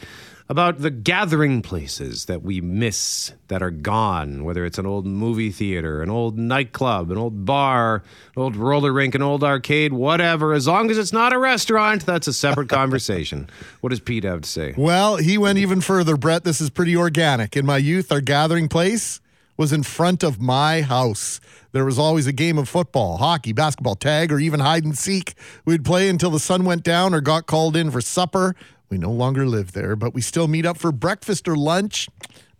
[0.50, 5.50] about the gathering places that we miss that are gone, whether it's an old movie
[5.50, 8.02] theater, an old nightclub, an old bar,
[8.34, 10.54] an old roller rink, an old arcade, whatever.
[10.54, 13.50] As long as it's not a restaurant, that's a separate conversation.
[13.82, 14.74] What does Pete have to say?
[14.76, 16.44] Well, he went even further, Brett.
[16.44, 17.54] This is pretty organic.
[17.56, 19.20] In my youth, our gathering place
[19.58, 21.40] was in front of my house.
[21.72, 25.34] There was always a game of football, hockey, basketball, tag, or even hide and seek.
[25.66, 28.54] We'd play until the sun went down or got called in for supper.
[28.90, 32.08] We no longer live there, but we still meet up for breakfast or lunch,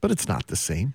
[0.00, 0.94] but it's not the same.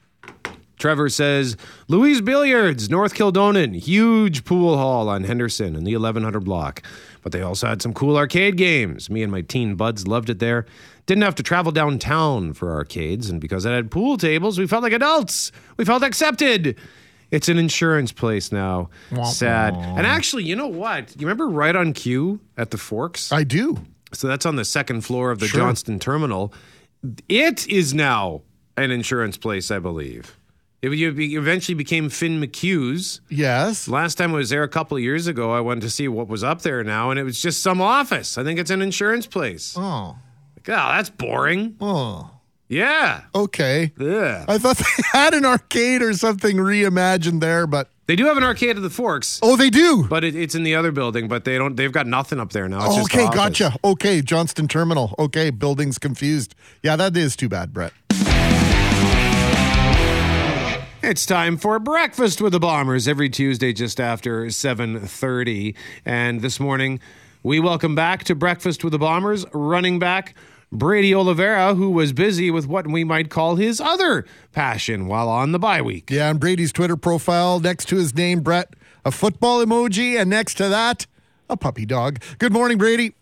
[0.78, 1.56] Trevor says
[1.88, 6.84] Louise Billiards, North Kildonan, huge pool hall on Henderson in the 1100 block.
[7.22, 9.10] But they also had some cool arcade games.
[9.10, 10.66] Me and my teen buds loved it there.
[11.06, 14.84] Didn't have to travel downtown for arcades, and because it had pool tables, we felt
[14.84, 15.52] like adults.
[15.78, 16.78] We felt accepted.
[17.32, 18.90] It's an insurance place now.
[19.26, 19.74] Sad.
[19.76, 21.12] And actually, you know what?
[21.20, 23.32] You remember right on cue at the Forks?
[23.32, 23.78] I do.
[24.14, 25.62] So that's on the second floor of the Sure.
[25.62, 26.54] Johnston Terminal.
[27.28, 28.42] It is now
[28.78, 30.38] an insurance place, I believe.
[30.82, 33.22] It you eventually became Finn McHugh's.
[33.30, 33.88] Yes.
[33.88, 36.28] Last time I was there a couple of years ago, I went to see what
[36.28, 38.38] was up there now, and it was just some office.
[38.38, 39.76] I think it's an insurance place.
[39.78, 40.18] Oh.
[40.58, 41.78] Like, oh, that's boring.
[41.80, 42.32] Oh.
[42.68, 43.22] Yeah.
[43.34, 43.94] Okay.
[43.98, 44.44] Yeah.
[44.48, 48.44] I thought they had an arcade or something reimagined there, but They do have an
[48.44, 49.40] arcade at the Forks.
[49.42, 50.06] Oh, they do.
[50.10, 51.30] But it, it's in the other building.
[51.30, 51.76] But they don't.
[51.78, 52.86] They've got nothing up there now.
[52.86, 53.74] It's just okay, gotcha.
[53.84, 55.16] Okay, Johnston Terminal.
[55.18, 56.54] Okay, building's confused.
[56.82, 57.94] Yeah, that is too bad, Brett.
[61.02, 67.02] It's time for breakfast with the Bombers every Tuesday just after 7:30 and this morning
[67.44, 70.34] we welcome back to breakfast with the Bombers running back
[70.74, 75.52] Brady Oliveira who was busy with what we might call his other passion while on
[75.52, 76.10] the bye week.
[76.10, 78.74] Yeah, on Brady's Twitter profile next to his name, Brett,
[79.06, 81.06] a football emoji, and next to that,
[81.48, 82.20] a puppy dog.
[82.40, 83.14] Good morning, Brady.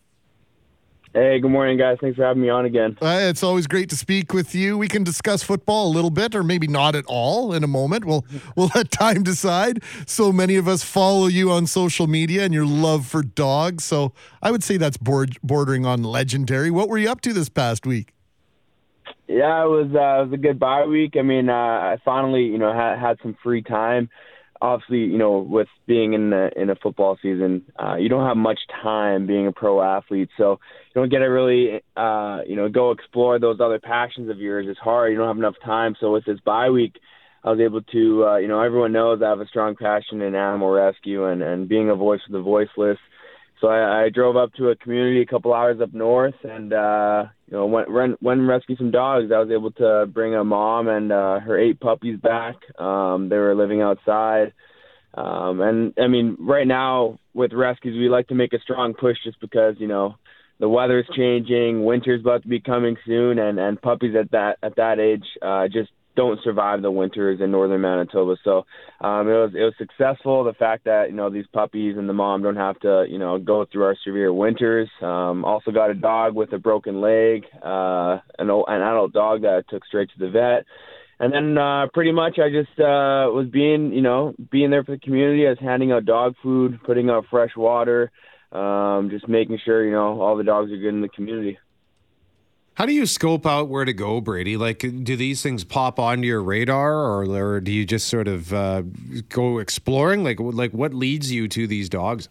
[1.13, 1.97] Hey, good morning, guys.
[2.00, 2.97] Thanks for having me on again.
[3.02, 4.78] Uh, it's always great to speak with you.
[4.78, 8.06] We can discuss football a little bit, or maybe not at all, in a moment.
[8.06, 9.84] We'll we'll let time decide.
[10.08, 13.84] So many of us follow you on social media and your love for dogs.
[13.84, 16.71] So I would say that's board, bordering on legendary.
[16.71, 18.13] What were you up to this past week?
[19.28, 21.15] Yeah, it was uh, it was a good bye week.
[21.19, 24.10] I mean, uh, I finally, you know, had had some free time.
[24.62, 28.38] Obviously, you know, with being in the, in a football season, uh, you don't have
[28.38, 30.60] much time being a pro athlete, so
[30.93, 34.67] you don't get to really, uh, you know, go explore those other passions of yours.
[34.69, 35.12] It's hard.
[35.12, 35.95] You don't have enough time.
[36.00, 36.95] So with this bye week,
[37.43, 40.36] I was able to, uh, you know, everyone knows I have a strong passion in
[40.36, 43.00] animal rescue and and being a voice for the voiceless.
[43.62, 47.26] So I, I drove up to a community a couple hours up north, and uh,
[47.45, 49.32] you know went went went and rescued some dogs.
[49.32, 52.56] I was able to bring a mom and uh, her eight puppies back.
[52.80, 54.54] Um, they were living outside,
[55.13, 59.17] um, and I mean right now with rescues we like to make a strong push
[59.24, 60.15] just because you know
[60.60, 64.76] the weather's changing, winter's about to be coming soon, and and puppies at that at
[64.78, 68.36] that age uh, just don't survive the winters in northern Manitoba.
[68.43, 68.65] So
[69.00, 70.43] um, it was it was successful.
[70.43, 73.38] The fact that you know these puppies and the mom don't have to you know
[73.39, 74.89] go through our severe winters.
[75.02, 79.41] Um, also got a dog with a broken leg, uh, an old, an adult dog
[79.41, 80.65] that I took straight to the vet.
[81.19, 84.93] And then uh, pretty much I just uh, was being you know being there for
[84.95, 85.45] the community.
[85.45, 88.12] I was handing out dog food, putting out fresh water,
[88.52, 91.58] um, just making sure you know all the dogs are good in the community.
[92.75, 94.55] How do you scope out where to go, Brady?
[94.57, 98.53] Like, do these things pop onto your radar, or, or do you just sort of
[98.53, 98.84] uh,
[99.29, 100.23] go exploring?
[100.23, 102.29] Like, like what leads you to these dogs?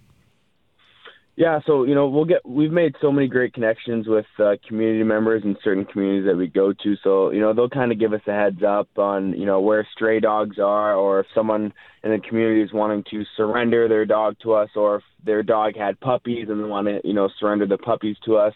[1.41, 5.05] Yeah, so you know we'll get we've made so many great connections with uh, community
[5.05, 6.97] members in certain communities that we go to.
[7.03, 9.89] So you know they'll kind of give us a heads up on you know where
[9.91, 11.73] stray dogs are, or if someone
[12.05, 15.77] in the community is wanting to surrender their dog to us, or if their dog
[15.77, 18.53] had puppies and they want to you know surrender the puppies to us.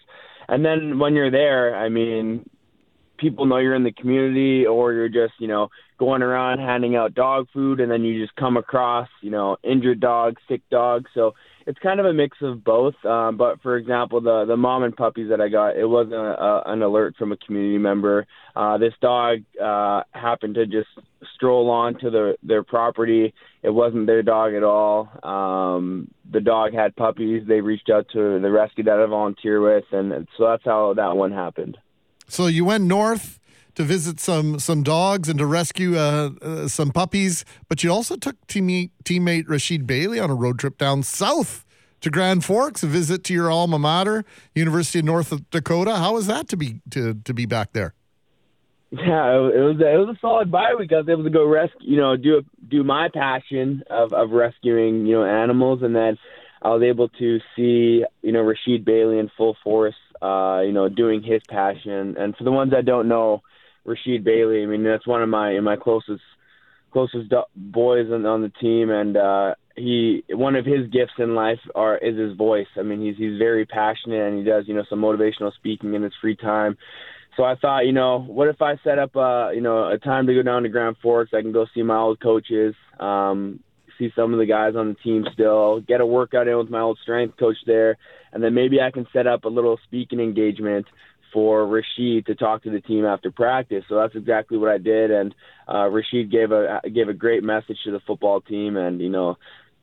[0.48, 2.48] And then when you're there, I mean,
[3.18, 7.14] people know you're in the community or you're just, you know, going around handing out
[7.14, 11.10] dog food and then you just come across, you know, injured dogs, sick dogs.
[11.14, 11.34] So
[11.66, 12.94] it's kind of a mix of both.
[13.04, 16.18] Um, but for example, the the mom and puppies that I got, it wasn't a,
[16.18, 18.26] a, an alert from a community member.
[18.54, 20.88] Uh, this dog uh, happened to just
[21.34, 23.34] stroll onto the, their property.
[23.62, 25.08] It wasn't their dog at all.
[25.22, 27.44] Um, the dog had puppies.
[27.46, 31.16] They reached out to the rescue that I volunteer with, and so that's how that
[31.16, 31.78] one happened.
[32.28, 33.38] So you went north
[33.74, 38.16] to visit some some dogs and to rescue uh, uh, some puppies, but you also
[38.16, 41.64] took teammate, teammate Rasheed Bailey on a road trip down south
[42.00, 45.96] to Grand Forks, a visit to your alma mater, University of North Dakota.
[45.96, 47.94] How was that to be to to be back there?
[48.90, 50.92] Yeah, it was it was a solid bye week.
[50.92, 55.06] I was able to go rescue, you know, do do my passion of of rescuing,
[55.06, 56.16] you know, animals, and then
[56.62, 60.88] I was able to see, you know, Rasheed Bailey in full force, uh, you know,
[60.88, 62.16] doing his passion.
[62.16, 63.42] And for the ones that don't know,
[63.86, 66.22] Rasheed Bailey, I mean, that's one of my my closest
[66.94, 71.58] closest boys on, on the team, and uh, he one of his gifts in life
[71.74, 72.68] are is his voice.
[72.78, 76.02] I mean, he's he's very passionate, and he does you know some motivational speaking in
[76.02, 76.78] his free time.
[77.36, 80.26] So I thought, you know, what if I set up a you know a time
[80.28, 81.32] to go down to Grand Forks?
[81.34, 83.60] I can go see my old coaches, um,
[83.98, 86.80] see some of the guys on the team still, get a workout in with my
[86.80, 87.96] old strength coach there,
[88.32, 90.86] and then maybe I can set up a little speaking engagement
[91.34, 93.84] for Rasheed to talk to the team after practice.
[93.90, 95.34] So that's exactly what I did, and
[95.68, 99.36] uh, Rasheed gave a gave a great message to the football team, and you know.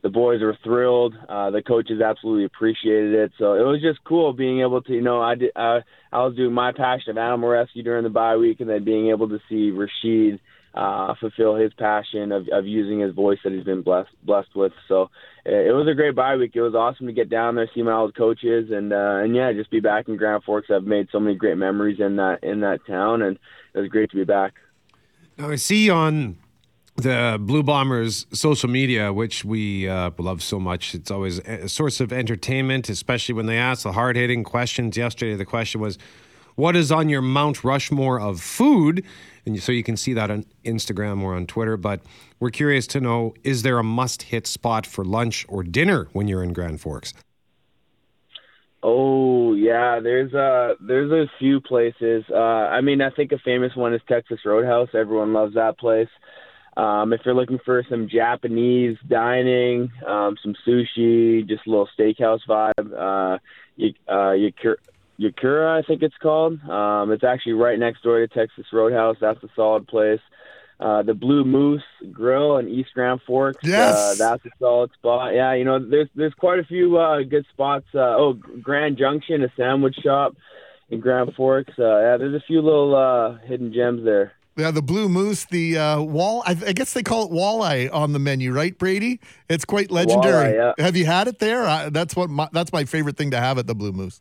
[0.03, 1.13] The boys were thrilled.
[1.29, 3.33] Uh, the coaches absolutely appreciated it.
[3.37, 6.35] So it was just cool being able to, you know, I did, uh, I was
[6.35, 9.37] doing my passion of animal rescue during the bye week, and then being able to
[9.47, 10.39] see Rashid
[10.73, 14.71] uh, fulfill his passion of, of using his voice that he's been blessed blessed with.
[14.88, 15.10] So
[15.45, 16.51] it was a great bye week.
[16.55, 19.51] It was awesome to get down there, see my old coaches, and uh, and yeah,
[19.53, 20.69] just be back in Grand Forks.
[20.69, 23.38] I've made so many great memories in that in that town, and
[23.73, 24.53] it was great to be back.
[25.38, 26.38] Now I see on
[26.95, 30.93] the Blue Bombers social media, which we uh, love so much.
[30.93, 34.97] It's always a source of entertainment, especially when they ask the hard hitting questions.
[34.97, 35.97] Yesterday, the question was,
[36.55, 39.03] What is on your Mount Rushmore of food?
[39.45, 41.77] And so you can see that on Instagram or on Twitter.
[41.77, 42.01] But
[42.39, 46.27] we're curious to know is there a must hit spot for lunch or dinner when
[46.27, 47.13] you're in Grand Forks?
[48.84, 52.23] Oh yeah, there's a there's a few places.
[52.32, 54.89] Uh, I mean, I think a famous one is Texas Roadhouse.
[54.95, 56.10] Everyone loves that place.
[56.77, 62.39] Um, if you're looking for some Japanese dining, um, some sushi, just a little steakhouse
[62.47, 63.38] vibe, uh,
[63.75, 64.77] you, uh, Yakura,
[65.22, 66.62] Yakura, I think it's called.
[66.67, 69.17] Um, it's actually right next door to Texas Roadhouse.
[69.22, 70.19] That's a solid place.
[70.80, 73.60] Uh, the Blue Moose Grill in East Grand Forks.
[73.63, 75.36] Yes, uh, that's a solid spot.
[75.36, 77.86] Yeah, you know, there's there's quite a few uh, good spots.
[77.94, 80.36] Uh, oh, Grand Junction, a sandwich shop
[80.90, 81.74] in Grand Forks.
[81.78, 84.34] Uh, yeah, there's a few little uh, hidden gems there.
[84.58, 86.44] Yeah, the blue moose, the uh, wall.
[86.48, 89.22] I, I, guess they call it walleye on the menu, right, Brady?
[89.50, 90.54] It's quite legendary.
[90.54, 90.84] Walleye, yeah.
[90.84, 91.63] Have you had it there?
[91.63, 94.19] I, that's what my, that's my favorite thing to have at the Blue Moose.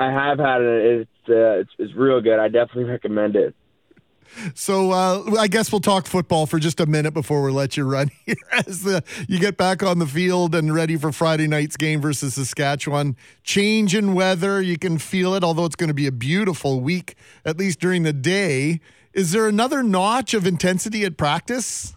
[0.00, 1.00] I have had it.
[1.00, 2.38] It's uh, it's, it's real good.
[2.38, 3.54] I definitely recommend it.
[4.54, 7.84] So uh, I guess we'll talk football for just a minute before we let you
[7.84, 11.76] run here as the, you get back on the field and ready for Friday night's
[11.76, 13.16] game versus Saskatchewan.
[13.42, 17.16] Change in weather, you can feel it, although it's going to be a beautiful week,
[17.44, 18.80] at least during the day.
[19.12, 21.94] Is there another notch of intensity at practice?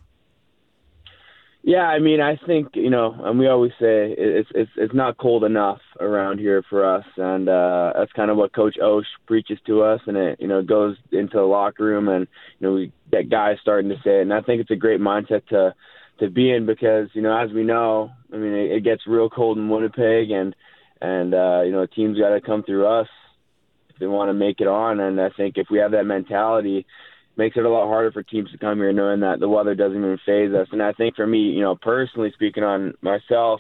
[1.62, 5.18] Yeah, I mean, I think you know, and we always say it's it's it's not
[5.18, 9.60] cold enough around here for us, and uh, that's kind of what Coach Osh preaches
[9.68, 12.28] to us, and it you know goes into the locker room, and
[12.60, 15.00] you know we get guys starting to say it, and I think it's a great
[15.00, 15.74] mindset to
[16.20, 19.30] to be in because you know as we know, I mean it, it gets real
[19.30, 20.56] cold in Winnipeg, and
[21.02, 23.08] and uh, you know teams got to come through us
[23.90, 26.86] if they want to make it on, and I think if we have that mentality
[27.36, 29.98] makes it a lot harder for teams to come here knowing that the weather doesn't
[29.98, 30.68] even phase us.
[30.72, 33.60] And I think for me, you know, personally speaking on myself,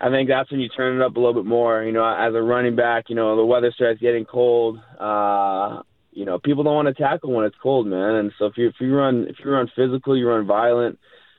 [0.00, 1.82] I think that's when you turn it up a little bit more.
[1.82, 4.78] You know, as a running back, you know, the weather starts getting cold.
[4.98, 5.82] Uh,
[6.12, 8.14] you know, people don't want to tackle when it's cold, man.
[8.14, 10.98] And so if you if you run if you run physical, you run violent.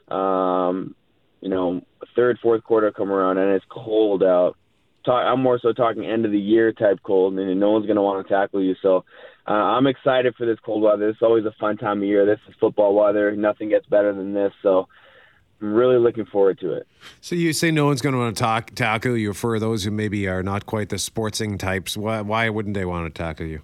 [0.09, 0.95] Um,
[1.41, 1.81] you know,
[2.15, 4.57] third, fourth quarter come around and it's cold out.
[5.05, 7.95] Talk, I'm more so talking end of the year type cold, and no one's going
[7.95, 8.75] to want to tackle you.
[8.81, 9.05] So
[9.47, 11.07] uh, I'm excited for this cold weather.
[11.07, 12.25] It's always a fun time of year.
[12.25, 13.33] This is football weather.
[13.35, 14.51] Nothing gets better than this.
[14.61, 14.89] So
[15.61, 16.87] I'm really looking forward to it.
[17.21, 19.91] So you say no one's going to want to talk, tackle you for those who
[19.91, 21.97] maybe are not quite the sportsing types.
[21.97, 23.61] Why, why wouldn't they want to tackle you?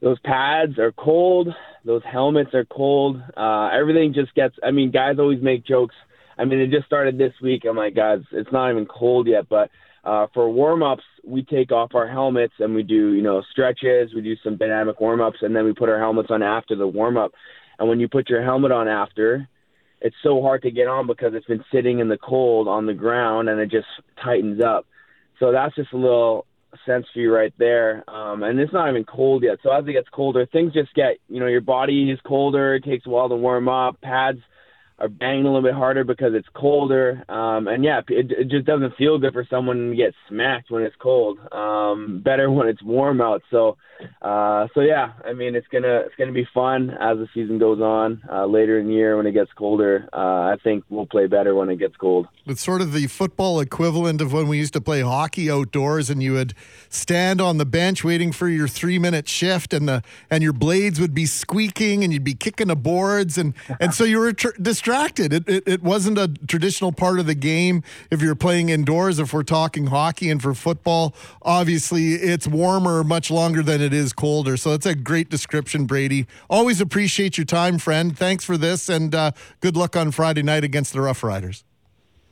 [0.00, 1.48] Those pads are cold.
[1.84, 3.22] Those helmets are cold.
[3.36, 4.56] Uh, everything just gets.
[4.62, 5.94] I mean, guys always make jokes.
[6.38, 7.64] I mean, it just started this week.
[7.68, 9.70] I'm like, guys, it's not even cold yet, but
[10.04, 14.14] uh, for warm ups, we take off our helmets and we do, you know, stretches,
[14.14, 16.86] we do some dynamic warm ups, and then we put our helmets on after the
[16.86, 17.32] warm up.
[17.78, 19.48] And when you put your helmet on after,
[20.00, 22.94] it's so hard to get on because it's been sitting in the cold on the
[22.94, 23.86] ground and it just
[24.22, 24.86] tightens up.
[25.38, 26.46] So that's just a little
[26.86, 28.04] sense for you right there.
[28.08, 29.58] Um, and it's not even cold yet.
[29.62, 32.74] So as it gets colder, things just get, you know, your body is colder.
[32.74, 34.00] It takes a while to warm up.
[34.00, 34.40] Pads
[35.00, 37.24] are banging a little bit harder because it's colder.
[37.28, 40.82] Um, and yeah, it, it just doesn't feel good for someone to get smacked when
[40.82, 41.38] it's cold.
[41.52, 43.42] Um, better when it's warm out.
[43.50, 43.78] So,
[44.20, 47.80] uh, so yeah, I mean, it's gonna it's gonna be fun as the season goes
[47.80, 48.22] on.
[48.30, 51.54] Uh, later in the year when it gets colder, uh, I think we'll play better
[51.54, 52.26] when it gets cold.
[52.46, 56.22] It's sort of the football equivalent of when we used to play hockey outdoors, and
[56.22, 56.54] you would
[56.88, 61.00] stand on the bench waiting for your three minute shift, and the and your blades
[61.00, 64.56] would be squeaking, and you'd be kicking the boards, and and so you were tr-.
[64.92, 69.18] It, it it wasn't a traditional part of the game if you're playing indoors.
[69.18, 74.12] If we're talking hockey and for football, obviously it's warmer much longer than it is
[74.12, 74.56] colder.
[74.56, 76.26] So that's a great description, Brady.
[76.48, 78.16] Always appreciate your time, friend.
[78.16, 81.62] Thanks for this, and uh, good luck on Friday night against the Roughriders.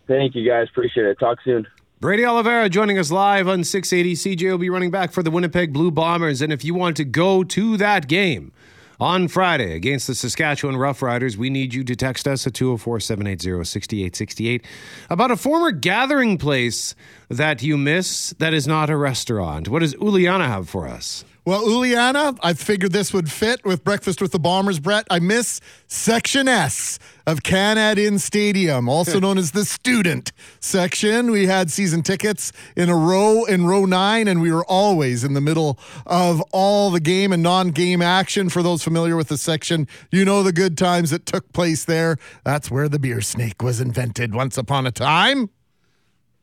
[0.07, 0.69] Thank you, guys.
[0.71, 1.19] Appreciate it.
[1.19, 1.67] Talk soon.
[2.01, 4.37] Brady Oliveira joining us live on 680.
[4.37, 6.41] CJOB running back for the Winnipeg Blue Bombers.
[6.41, 8.53] And if you want to go to that game
[9.01, 13.65] on Friday against the Saskatchewan Roughriders, we need you to text us at 204 780
[13.65, 14.65] 6868
[15.09, 16.95] about a former gathering place
[17.29, 19.69] that you miss that is not a restaurant.
[19.69, 21.25] What does Uliana have for us?
[21.49, 25.07] Well, Uliana, I figured this would fit with Breakfast with the Bombers, Brett.
[25.11, 30.31] I miss Section S of Canad Inn Stadium, also known as the student
[30.61, 31.31] section.
[31.31, 35.33] We had season tickets in a row in row nine, and we were always in
[35.33, 38.51] the middle of all the game and non game action.
[38.51, 42.19] For those familiar with the section, you know the good times that took place there.
[42.45, 45.49] That's where the beer snake was invented once upon a time.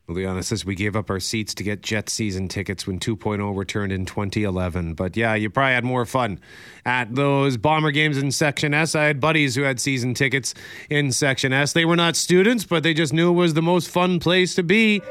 [0.08, 3.91] Liana says we gave up our seats to get Jet season tickets when 2.0 returned
[3.91, 4.93] in 2011.
[4.93, 6.39] But yeah, you probably had more fun
[6.86, 8.93] at those Bomber games in Section S.
[8.93, 10.53] I had buddies who had season tickets
[10.91, 11.74] in Section S.
[11.74, 14.64] They were not students, but they just knew it was the most fun place to
[14.64, 15.01] be.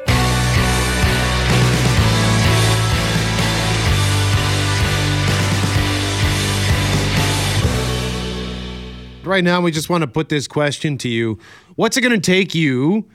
[9.24, 11.40] Right now, we just want to put this question to you
[11.74, 13.08] What's it going to take you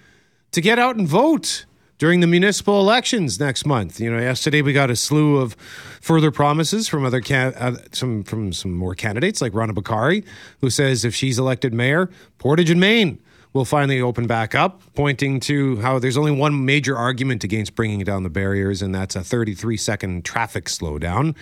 [0.51, 1.65] to get out and vote?
[2.00, 4.00] During the municipal elections next month.
[4.00, 5.54] You know, yesterday we got a slew of
[6.00, 10.24] further promises from other can- uh, some from some more candidates like Rana Bokhari,
[10.62, 13.20] who says if she's elected mayor, Portage and Main
[13.52, 18.00] will finally open back up, pointing to how there's only one major argument against bringing
[18.06, 21.36] down the barriers, and that's a 33 second traffic slowdown.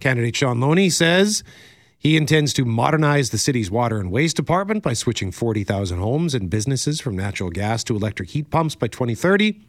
[0.00, 1.44] Candidate Shaun Loney says.
[2.00, 6.48] He intends to modernize the city's water and waste department by switching 40,000 homes and
[6.48, 9.67] businesses from natural gas to electric heat pumps by 2030.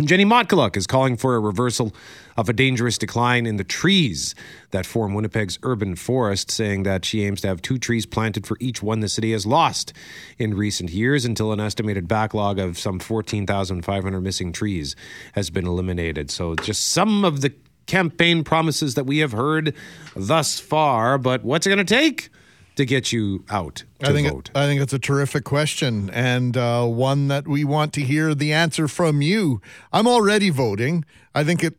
[0.00, 1.92] Jenny Motkaluk is calling for a reversal
[2.36, 4.34] of a dangerous decline in the trees
[4.70, 8.56] that form Winnipeg's urban forest, saying that she aims to have two trees planted for
[8.58, 9.92] each one the city has lost
[10.38, 14.96] in recent years until an estimated backlog of some 14,500 missing trees
[15.34, 16.30] has been eliminated.
[16.30, 17.52] So, just some of the
[17.86, 19.74] campaign promises that we have heard
[20.16, 22.30] thus far, but what's it going to take
[22.76, 24.50] to get you out to I think vote?
[24.54, 28.52] I think it's a terrific question and uh, one that we want to hear the
[28.52, 29.60] answer from you.
[29.92, 31.04] I'm already voting.
[31.34, 31.74] I think at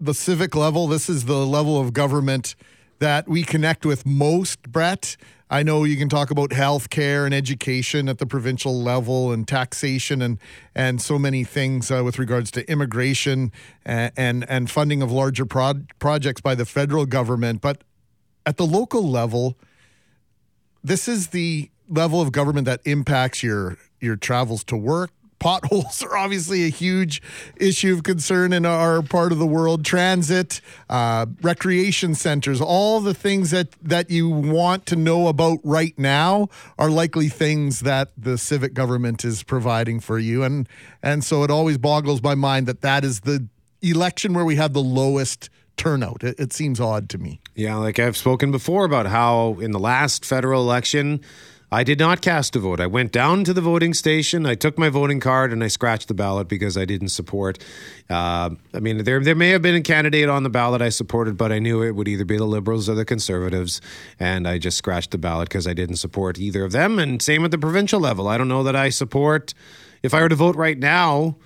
[0.00, 2.54] the civic level, this is the level of government
[2.98, 5.16] that we connect with most, Brett.
[5.50, 9.48] I know you can talk about health care and education at the provincial level and
[9.48, 10.38] taxation and
[10.74, 13.50] and so many things uh, with regards to immigration
[13.84, 17.82] and, and and funding of larger prod, projects by the federal government, but
[18.44, 19.56] at the local level,
[20.82, 25.10] this is the level of government that impacts your your travels to work.
[25.38, 27.22] Potholes are obviously a huge
[27.56, 29.84] issue of concern in our part of the world.
[29.84, 35.96] Transit, uh, recreation centers, all the things that that you want to know about right
[35.98, 36.48] now
[36.78, 40.68] are likely things that the civic government is providing for you, and
[41.02, 43.46] and so it always boggles my mind that that is the
[43.80, 46.22] election where we have the lowest turnout.
[46.22, 47.40] It, it seems odd to me.
[47.54, 51.20] Yeah, like I've spoken before about how in the last federal election,
[51.70, 52.80] I did not cast a vote.
[52.80, 56.08] I went down to the voting station, I took my voting card, and I scratched
[56.08, 57.62] the ballot because I didn't support.
[58.08, 61.36] Uh, I mean, there there may have been a candidate on the ballot I supported,
[61.36, 63.82] but I knew it would either be the Liberals or the Conservatives,
[64.18, 66.98] and I just scratched the ballot because I didn't support either of them.
[66.98, 68.28] And same at the provincial level.
[68.28, 69.52] I don't know that I support.
[70.02, 71.36] If I were to vote right now.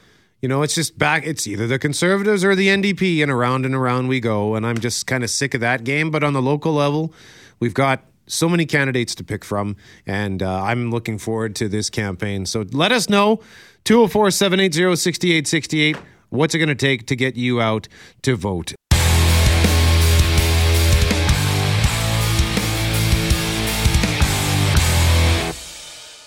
[0.43, 1.25] You know, it's just back.
[1.25, 4.57] It's either the Conservatives or the NDP, and around and around we go.
[4.57, 6.11] And I'm just kind of sick of that game.
[6.11, 7.15] But on the local level,
[7.61, 11.91] we've got so many candidates to pick from, and uh, I'm looking forward to this
[11.91, 12.45] campaign.
[12.47, 13.41] So let us know
[13.85, 15.97] 204 780 6868.
[16.31, 17.87] What's it going to take to get you out
[18.23, 18.75] to vote?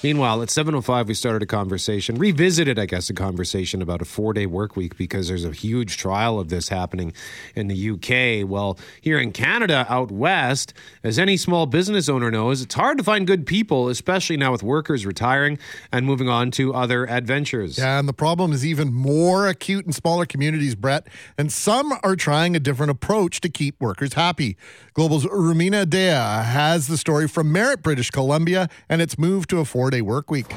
[0.06, 4.34] Meanwhile, at 7.05, we started a conversation, revisited, I guess, a conversation about a four
[4.34, 7.12] day work week because there's a huge trial of this happening
[7.56, 8.48] in the UK.
[8.48, 13.04] Well, here in Canada, out west, as any small business owner knows, it's hard to
[13.04, 15.58] find good people, especially now with workers retiring
[15.92, 17.80] and moving on to other adventures.
[17.80, 21.08] Yeah, and the problem is even more acute in smaller communities, Brett.
[21.36, 24.56] And some are trying a different approach to keep workers happy.
[24.94, 29.66] Global's Rumina Daya has the story from Merritt, British Columbia, and its move to a
[29.66, 30.54] four day work week.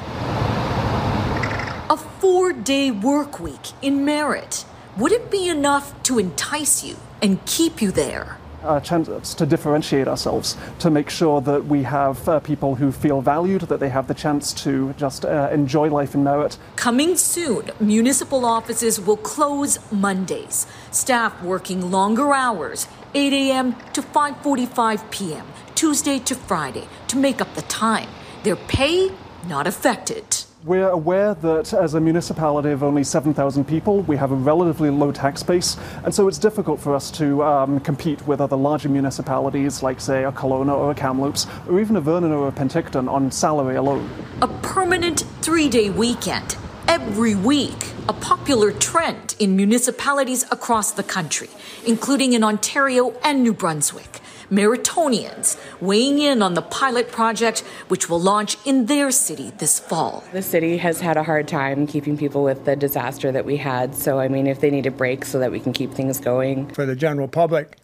[1.89, 4.65] A four day work week in Merritt.
[4.97, 8.37] Would it be enough to entice you and keep you there?
[8.63, 13.21] a chance to differentiate ourselves, to make sure that we have uh, people who feel
[13.21, 16.57] valued, that they have the chance to just uh, enjoy life in Merritt.
[16.75, 20.67] Coming soon, municipal offices will close Mondays.
[20.91, 23.75] Staff working longer hours, 8 a.m.
[23.93, 28.09] to 5:45 p.m., Tuesday to Friday, to make up the time.
[28.43, 29.11] Their pay
[29.47, 30.43] not affected.
[30.65, 35.13] We're aware that as a municipality of only 7,000 people, we have a relatively low
[35.13, 39.81] tax base, and so it's difficult for us to um, compete with other larger municipalities
[39.81, 43.31] like, say, a Kelowna or a Kamloops, or even a Vernon or a Penticton on
[43.31, 44.09] salary alone.
[44.41, 46.57] A permanent three day weekend
[46.89, 51.49] every week, a popular trend in municipalities across the country,
[51.85, 54.19] including in Ontario and New Brunswick.
[54.51, 60.23] Meritonians weighing in on the pilot project, which will launch in their city this fall.
[60.33, 63.95] The city has had a hard time keeping people with the disaster that we had.
[63.95, 66.69] So, I mean, if they need a break so that we can keep things going.
[66.69, 67.77] For the general public,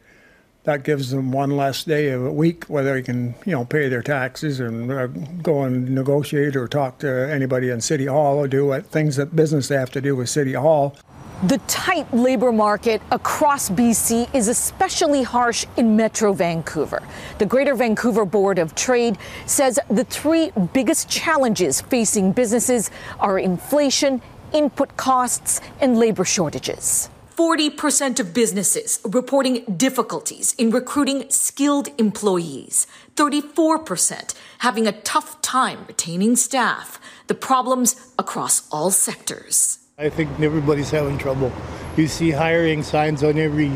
[0.66, 3.88] that gives them one less day of a week where they can, you know, pay
[3.88, 8.48] their taxes and uh, go and negotiate or talk to anybody in City Hall or
[8.48, 10.96] do what things that business they have to do with City Hall.
[11.44, 17.04] The tight labor market across BC is especially harsh in Metro Vancouver.
[17.40, 24.22] The Greater Vancouver Board of Trade says the three biggest challenges facing businesses are inflation,
[24.54, 27.10] input costs, and labor shortages.
[27.36, 32.88] 40% of businesses reporting difficulties in recruiting skilled employees.
[33.18, 36.98] 34% having a tough time retaining staff.
[37.28, 39.80] The problems across all sectors.
[39.98, 41.54] I think everybody's having trouble.
[41.96, 43.72] You see hiring signs on every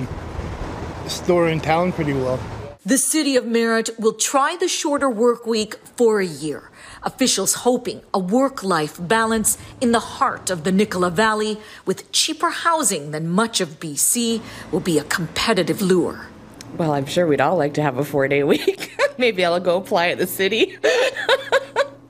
[1.07, 2.37] store in town pretty well.
[2.85, 6.71] The city of Merritt will try the shorter work week for a year.
[7.03, 12.49] Officials hoping a work life balance in the heart of the Nicola Valley with cheaper
[12.49, 14.41] housing than much of BC
[14.73, 16.27] will be a competitive lure.
[16.77, 18.91] Well, I'm sure we'd all like to have a four day week.
[19.17, 20.77] Maybe I'll go apply at the city.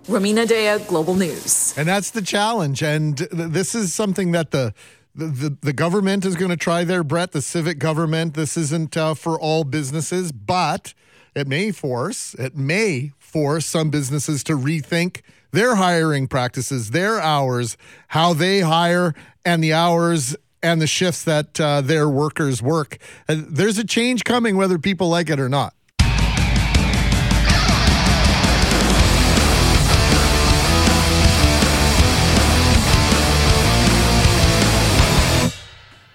[0.09, 1.77] Rumina Daya, Global News.
[1.77, 2.81] And that's the challenge.
[2.81, 4.73] And th- this is something that the
[5.15, 8.35] the, the, the government is going to try their Brett, the civic government.
[8.35, 10.93] This isn't uh, for all businesses, but
[11.35, 17.75] it may force, it may force some businesses to rethink their hiring practices, their hours,
[18.09, 22.97] how they hire, and the hours and the shifts that uh, their workers work.
[23.27, 25.73] There's a change coming, whether people like it or not.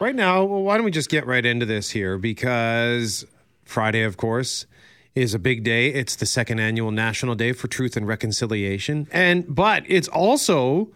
[0.01, 2.19] Right now, well, why don't we just get right into this here?
[2.19, 3.25] Because
[3.65, 4.67] Friday, of course,
[5.15, 5.89] is a big day.
[5.89, 9.07] It's the second annual National Day for Truth and Reconciliation.
[9.13, 10.89] And but it's also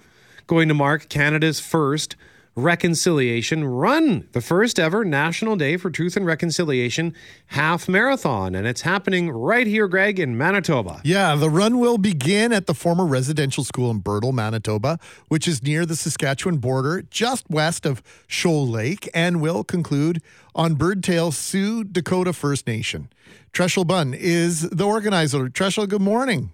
[0.46, 2.16] going to mark Canada's first
[2.58, 7.14] reconciliation run, the first ever National Day for Truth and Reconciliation
[7.48, 8.54] half marathon.
[8.54, 11.00] And it's happening right here, Greg, in Manitoba.
[11.04, 14.98] Yeah, the run will begin at the former residential school in Birtle, Manitoba,
[15.28, 20.20] which is near the Saskatchewan border, just west of Shoal Lake, and will conclude
[20.54, 23.08] on Birdtail Sioux Dakota First Nation.
[23.52, 25.48] Treshel Bunn is the organizer.
[25.48, 26.50] Treshel, good morning.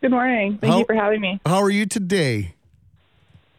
[0.00, 0.58] Good morning.
[0.60, 1.40] Thank How- you for having me.
[1.46, 2.54] How are you today?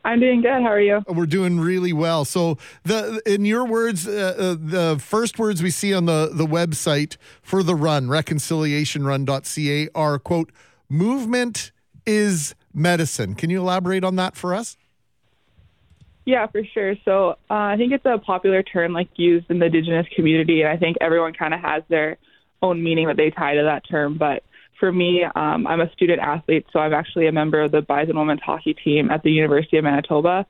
[0.06, 0.51] I'm doing good.
[0.51, 1.01] How are you?
[1.08, 2.26] We're doing really well.
[2.26, 6.45] So, the in your words, uh, uh, the first words we see on the the
[6.45, 10.51] website for the run, reconciliationrun.ca, are quote
[10.89, 11.72] movement
[12.06, 13.36] is medicine.
[13.36, 14.76] Can you elaborate on that for us?
[16.26, 16.95] Yeah, for sure.
[17.04, 20.70] So uh, I think it's a popular term like used in the Indigenous community, and
[20.70, 22.18] I think everyone kind of has their
[22.62, 24.18] own meaning that they tie to that term.
[24.18, 24.43] But
[24.84, 28.19] for me, um, I'm a student athlete, so I'm actually a member of the Bison
[28.19, 30.45] women's hockey team at the University of Manitoba.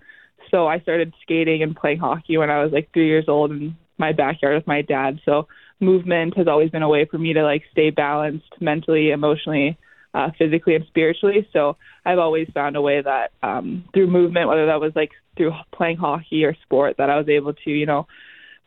[0.49, 3.77] So I started skating and playing hockey when I was like three years old in
[3.99, 5.19] my backyard with my dad.
[5.23, 5.47] So
[5.79, 9.77] movement has always been a way for me to like stay balanced mentally, emotionally,
[10.15, 11.47] uh, physically, and spiritually.
[11.53, 15.51] So I've always found a way that um, through movement, whether that was like through
[15.71, 18.07] playing hockey or sport, that I was able to, you know,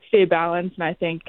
[0.06, 0.76] stay balanced.
[0.78, 1.22] And I think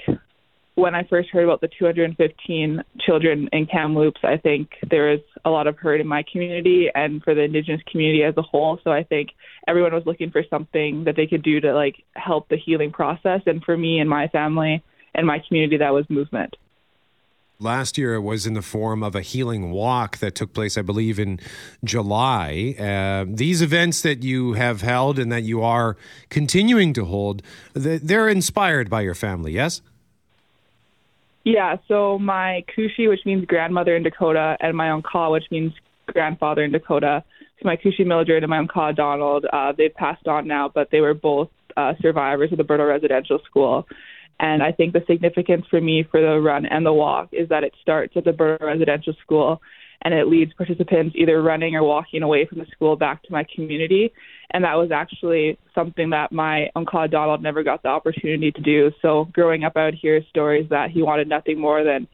[0.77, 5.49] when I first heard about the 215 children in Kamloops, I think there is a
[5.49, 8.79] lot of hurt in my community and for the Indigenous community as a whole.
[8.83, 9.29] So I think
[9.67, 13.41] everyone was looking for something that they could do to like help the healing process.
[13.47, 14.83] And for me and my family
[15.15, 16.55] and my community, that was movement.
[17.57, 20.83] Last year, it was in the form of a healing walk that took place, I
[20.83, 21.39] believe, in
[21.83, 22.75] July.
[22.77, 25.97] Uh, these events that you have held and that you are
[26.29, 27.41] continuing to hold,
[27.73, 29.81] they're inspired by your family, yes?
[31.47, 35.71] Yeah, so my Kushi, which means grandmother in Dakota, and my Uncle, which means
[36.05, 37.23] grandfather in Dakota.
[37.57, 40.99] So my Kushi Mildred and my Uncle Donald, uh, they've passed on now, but they
[40.99, 43.87] were both uh, survivors of the Birtle Residential School.
[44.41, 47.63] And I think the significance for me for the run and the walk is that
[47.63, 49.61] it starts at the Birtle Residential School
[50.01, 53.45] and it leads participants either running or walking away from the school back to my
[53.55, 54.11] community.
[54.51, 58.91] And that was actually something that my uncle Donald never got the opportunity to do.
[59.01, 62.07] So growing up, I would hear stories that he wanted nothing more than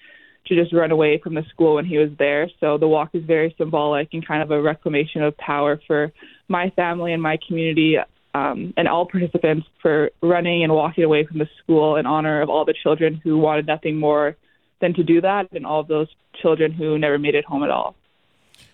[0.48, 2.50] to just run away from the school when he was there.
[2.60, 6.12] So the walk is very symbolic and kind of a reclamation of power for
[6.48, 7.98] my family and my community
[8.34, 12.50] um, and all participants for running and walking away from the school in honor of
[12.50, 14.36] all the children who wanted nothing more
[14.82, 16.08] than to do that and all of those
[16.42, 17.96] children who never made it home at all.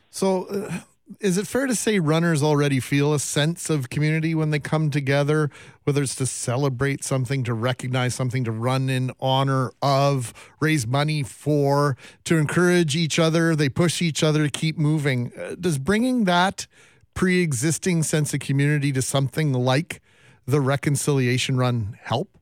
[0.10, 0.80] So, uh,
[1.20, 4.92] is it fair to say runners already feel a sense of community when they come
[4.92, 5.50] together,
[5.84, 11.24] whether it's to celebrate something, to recognize something, to run in honor of, raise money
[11.24, 13.56] for, to encourage each other?
[13.56, 15.32] They push each other to keep moving.
[15.38, 16.68] Uh, does bringing that
[17.16, 20.02] pre existing sense of community to something like
[20.46, 22.39] the reconciliation run help?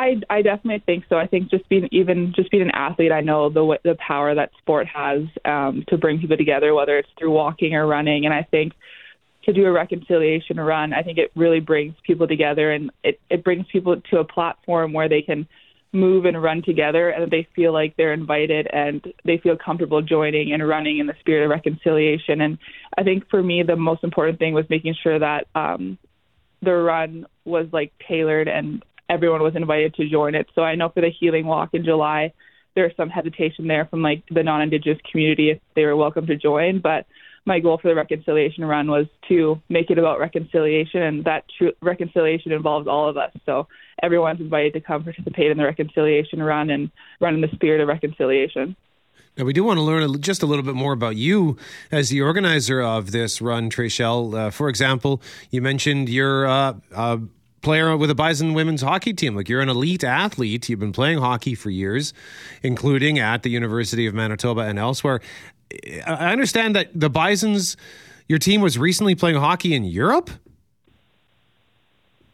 [0.00, 1.16] I, I definitely think so.
[1.16, 4.50] I think just being even just being an athlete, I know the the power that
[4.56, 8.24] sport has um, to bring people together, whether it's through walking or running.
[8.24, 8.72] And I think
[9.44, 13.44] to do a reconciliation run, I think it really brings people together, and it it
[13.44, 15.46] brings people to a platform where they can
[15.92, 20.52] move and run together, and they feel like they're invited and they feel comfortable joining
[20.54, 22.40] and running in the spirit of reconciliation.
[22.40, 22.56] And
[22.96, 25.98] I think for me, the most important thing was making sure that um,
[26.62, 30.46] the run was like tailored and everyone was invited to join it.
[30.54, 32.32] So I know for the healing walk in July,
[32.74, 36.36] there was some hesitation there from like the non-indigenous community if they were welcome to
[36.36, 37.06] join, but
[37.44, 41.44] my goal for the reconciliation run was to make it about reconciliation and that
[41.80, 43.32] reconciliation involves all of us.
[43.44, 43.66] So
[44.02, 46.90] everyone's invited to come participate in the reconciliation run and
[47.20, 48.76] run in the spirit of reconciliation.
[49.36, 51.56] Now, we do want to learn just a little bit more about you
[51.90, 54.34] as the organizer of this run, Treshel.
[54.34, 57.20] Uh, for example, you mentioned you're uh, a
[57.62, 59.34] player with a Bison women's hockey team.
[59.34, 60.68] Like you're an elite athlete.
[60.68, 62.12] You've been playing hockey for years,
[62.62, 65.20] including at the University of Manitoba and elsewhere.
[66.06, 67.76] I I understand that the Bisons,
[68.28, 70.30] your team was recently playing hockey in Europe.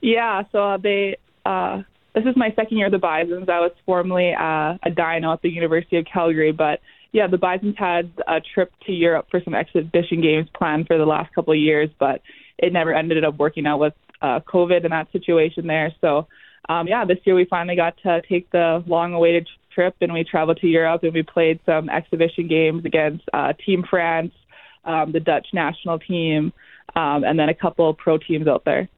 [0.01, 1.17] Yeah, so uh, they.
[1.45, 1.83] Uh,
[2.15, 3.49] this is my second year at the Bisons.
[3.49, 6.81] I was formerly uh, a Dino at the University of Calgary, but
[7.13, 11.05] yeah, the Bisons had a trip to Europe for some exhibition games planned for the
[11.05, 12.23] last couple of years, but
[12.59, 15.95] it never ended up working out with uh, COVID and that situation there.
[16.01, 16.27] So,
[16.69, 20.59] um, yeah, this year we finally got to take the long-awaited trip and we traveled
[20.59, 24.33] to Europe and we played some exhibition games against uh, Team France,
[24.85, 26.53] um, the Dutch national team,
[26.95, 28.89] um, and then a couple pro teams out there.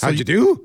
[0.00, 0.64] How'd you do?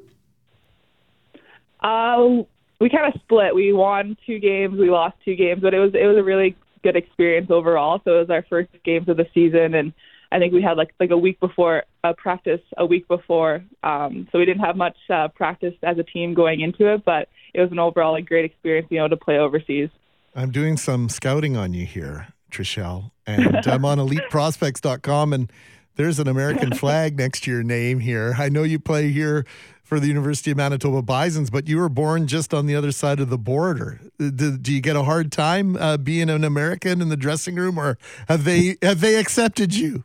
[1.81, 2.43] Uh,
[2.79, 3.53] we kind of split.
[3.53, 6.55] We won two games, we lost two games, but it was it was a really
[6.83, 8.01] good experience overall.
[8.03, 9.93] So it was our first games of the season, and
[10.31, 14.27] I think we had like like a week before uh, practice a week before, um,
[14.31, 17.61] so we didn't have much uh, practice as a team going into it, but it
[17.61, 19.89] was an overall like great experience, you know, to play overseas.
[20.35, 25.51] I'm doing some scouting on you here, Trishelle, and I'm on EliteProspects.com, and
[25.95, 28.35] there's an American flag next to your name here.
[28.37, 29.45] I know you play here
[29.83, 33.19] for the University of Manitoba Bisons, but you were born just on the other side
[33.19, 33.99] of the border.
[34.17, 37.77] Do, do you get a hard time uh, being an American in the dressing room,
[37.77, 37.97] or
[38.27, 40.03] have they have they accepted you?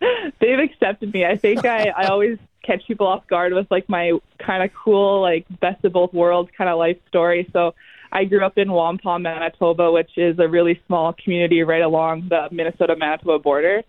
[0.40, 1.24] They've accepted me.
[1.24, 5.20] I think I, I always catch people off guard with like my kind of cool,
[5.22, 7.48] like best of both worlds kind of life story.
[7.52, 7.74] So
[8.12, 12.48] I grew up in Wampum, Manitoba, which is a really small community right along the
[12.50, 13.82] Minnesota Manitoba border.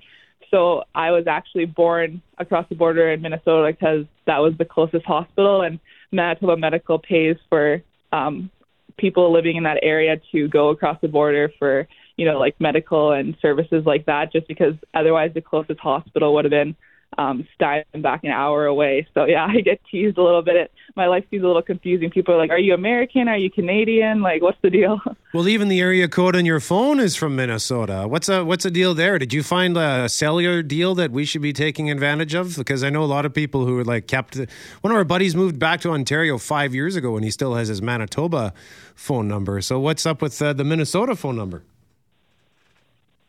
[0.51, 5.05] So I was actually born across the border in Minnesota because that was the closest
[5.05, 5.79] hospital, and
[6.11, 8.49] Manitoba Medical pays for um,
[8.97, 11.87] people living in that area to go across the border for
[12.19, 16.45] you know like medical and services like that, just because otherwise the closest hospital would
[16.45, 16.75] have been
[17.17, 19.07] um, back an hour away.
[19.13, 20.55] So yeah, I get teased a little bit.
[20.55, 22.09] It, my life seems a little confusing.
[22.09, 23.27] People are like, "Are you American?
[23.27, 24.21] Are you Canadian?
[24.21, 24.99] Like, what's the deal?"
[25.31, 28.07] Well, even the area code on your phone is from Minnesota.
[28.07, 29.19] What's a what's a deal there?
[29.19, 32.57] Did you find a cellular deal that we should be taking advantage of?
[32.57, 34.37] Because I know a lot of people who are like kept.
[34.81, 37.67] One of our buddies moved back to Ontario five years ago, and he still has
[37.67, 38.55] his Manitoba
[38.95, 39.61] phone number.
[39.61, 41.61] So what's up with uh, the Minnesota phone number?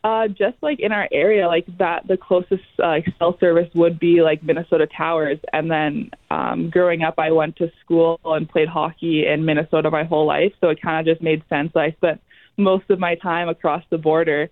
[0.03, 4.23] Uh, just like in our area, like that, the closest uh, cell service would be
[4.23, 5.39] like Minnesota Towers.
[5.53, 10.05] And then um, growing up, I went to school and played hockey in Minnesota my
[10.05, 11.73] whole life, so it kind of just made sense.
[11.77, 12.23] I spent
[12.57, 14.49] most of my time across the border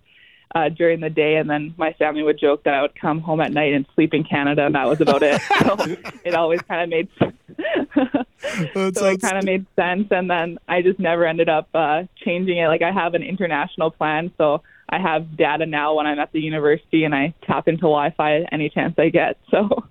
[0.55, 3.41] uh, during the day, and then my family would joke that I would come home
[3.41, 5.41] at night and sleep in Canada, and that was about it.
[5.63, 5.77] so
[6.25, 7.09] it always kind of made
[8.95, 10.09] so it kind of made sense.
[10.11, 12.69] And then I just never ended up uh, changing it.
[12.69, 16.41] Like I have an international plan, so I have data now when I'm at the
[16.41, 19.37] university and I tap into Wi-Fi any chance I get.
[19.51, 19.85] So.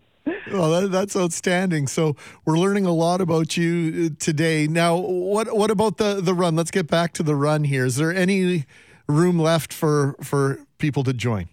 [0.52, 1.88] Well, that, that's outstanding.
[1.88, 4.68] So we're learning a lot about you uh, today.
[4.68, 6.56] Now, what what about the the run?
[6.56, 7.86] Let's get back to the run here.
[7.86, 8.66] Is there any
[9.08, 11.48] room left for for people to join?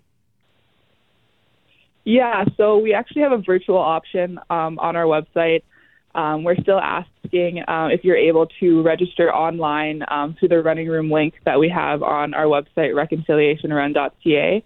[2.05, 5.63] Yeah, so we actually have a virtual option um, on our website.
[6.15, 10.89] Um, we're still asking uh, if you're able to register online um, through the running
[10.89, 14.65] room link that we have on our website, reconciliationrun.ca.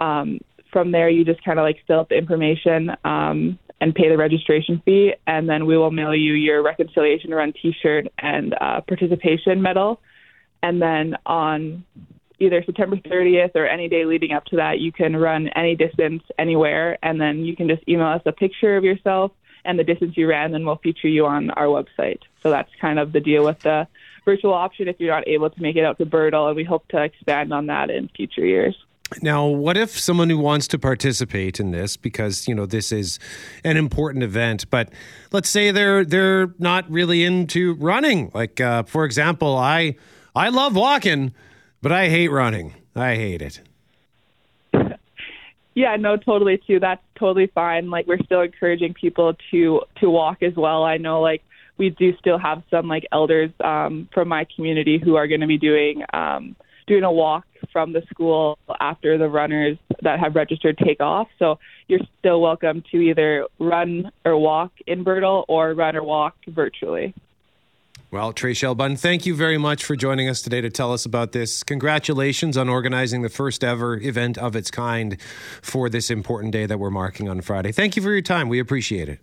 [0.00, 0.40] Um,
[0.72, 4.16] from there, you just kind of like fill out the information um, and pay the
[4.16, 9.62] registration fee, and then we will mail you your Reconciliation Run T-shirt and uh, participation
[9.62, 10.00] medal.
[10.62, 11.84] And then on
[12.40, 16.22] either September 30th or any day leading up to that, you can run any distance
[16.38, 19.32] anywhere, and then you can just email us a picture of yourself
[19.64, 22.20] and the distance you ran, and we'll feature you on our website.
[22.42, 23.86] So that's kind of the deal with the
[24.24, 26.86] virtual option if you're not able to make it out to Birtle, and we hope
[26.88, 28.76] to expand on that in future years.
[29.22, 33.18] Now, what if someone who wants to participate in this because you know this is
[33.64, 34.92] an important event, but
[35.32, 38.30] let's say they're they're not really into running.
[38.34, 39.96] Like, uh, for example, I
[40.36, 41.32] I love walking,
[41.80, 42.74] but I hate running.
[42.94, 43.62] I hate it.
[45.78, 46.80] Yeah, no, totally too.
[46.80, 47.88] That's totally fine.
[47.88, 50.82] Like we're still encouraging people to to walk as well.
[50.82, 51.40] I know like
[51.76, 55.46] we do still have some like elders um from my community who are going to
[55.46, 56.56] be doing um
[56.88, 61.28] doing a walk from the school after the runners that have registered take off.
[61.38, 66.34] So you're still welcome to either run or walk in Birtle or run or walk
[66.48, 67.14] virtually.
[68.10, 71.32] Well, Trey Bunn, thank you very much for joining us today to tell us about
[71.32, 71.62] this.
[71.62, 75.20] Congratulations on organizing the first ever event of its kind
[75.60, 77.70] for this important day that we're marking on Friday.
[77.70, 78.48] Thank you for your time.
[78.48, 79.18] We appreciate it.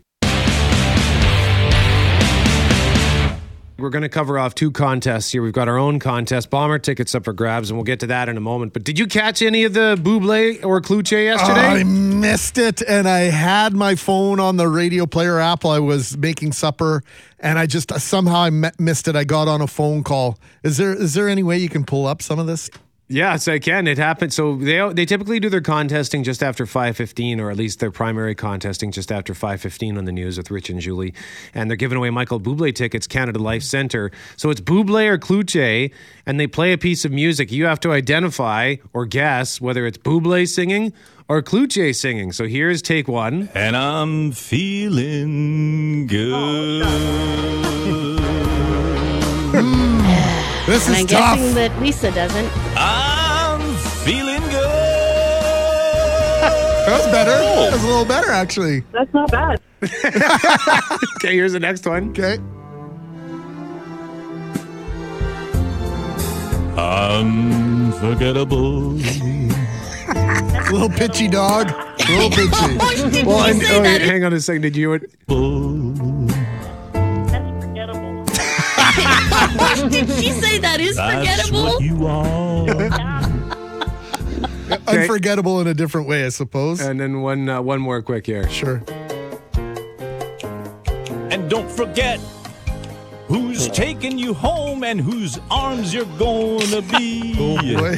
[3.83, 5.43] we're going to cover off two contests here.
[5.43, 8.29] We've got our own contest, bomber tickets up for grabs, and we'll get to that
[8.29, 8.71] in a moment.
[8.71, 11.81] But did you catch any of the Buble or Cloutier yesterday?
[11.81, 15.79] I missed it, and I had my phone on the radio player app while I
[15.79, 17.03] was making supper,
[17.39, 19.17] and I just somehow I missed it.
[19.17, 20.39] I got on a phone call.
[20.63, 22.69] Is there is there any way you can pull up some of this?
[23.13, 23.85] Yes, I can.
[23.85, 24.33] It happens.
[24.33, 27.91] So they they typically do their contesting just after five fifteen, or at least their
[27.91, 31.13] primary contesting just after five fifteen on the news with Rich and Julie,
[31.53, 34.09] and they're giving away Michael Bublé tickets, Canada Life Center.
[34.35, 35.93] So it's Bublé or Cloutier,
[36.25, 37.51] and they play a piece of music.
[37.51, 40.91] You have to identify or guess whether it's Bublé singing
[41.29, 42.31] or Cloutier singing.
[42.31, 43.49] So here's take one.
[43.53, 46.81] And I'm feeling oh,
[47.93, 48.09] good.
[50.65, 51.37] This and is I'm tough.
[51.37, 52.49] guessing that Lisa doesn't.
[52.77, 54.69] I'm feeling good.
[56.83, 57.31] That was better.
[57.31, 58.81] That was a little better, actually.
[58.91, 59.61] That's not bad.
[61.15, 62.09] okay, here's the next one.
[62.09, 62.37] Okay.
[67.93, 68.89] Unforgettable.
[70.71, 71.69] Little pitchy dog.
[71.69, 73.23] A little pitchy.
[73.25, 74.63] well, and, oh, hang on a second.
[74.63, 74.99] Did you?
[79.89, 81.15] Did she say that is That's
[81.49, 81.63] forgettable?
[81.63, 82.69] what you are.
[84.87, 86.81] Unforgettable in a different way, I suppose.
[86.81, 88.49] And then one uh, one more quick here.
[88.49, 88.81] Sure.
[91.31, 92.19] And don't forget
[93.27, 97.35] who's taking you home and whose arms you're gonna be.
[97.39, 97.97] Oh boy.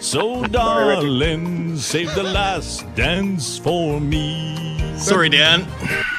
[0.00, 4.78] So, darling, save the last dance for me.
[4.96, 5.66] Sorry, Dan.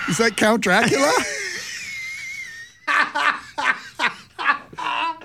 [0.10, 1.12] Is that Count Dracula?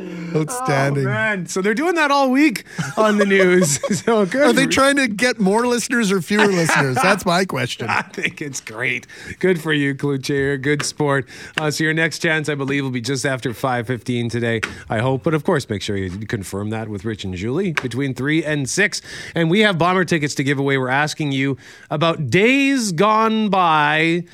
[0.34, 1.04] Outstanding.
[1.04, 1.46] Oh, man.
[1.46, 2.64] So they're doing that all week
[2.96, 3.80] on the news.
[4.04, 4.42] so good.
[4.42, 6.96] Are they trying to get more listeners or fewer listeners?
[6.96, 7.88] That's my question.
[7.88, 9.06] I think it's great.
[9.38, 9.94] Good for you.
[9.94, 11.28] You're good sport.
[11.58, 15.22] Uh, so your next chance, I believe, will be just after 5.15 today, I hope.
[15.22, 18.68] But of course, make sure you confirm that with Rich and Julie between 3 and
[18.68, 19.02] 6.
[19.34, 20.78] And we have bomber tickets to give away.
[20.78, 21.56] We're asking you
[21.90, 24.24] about days gone by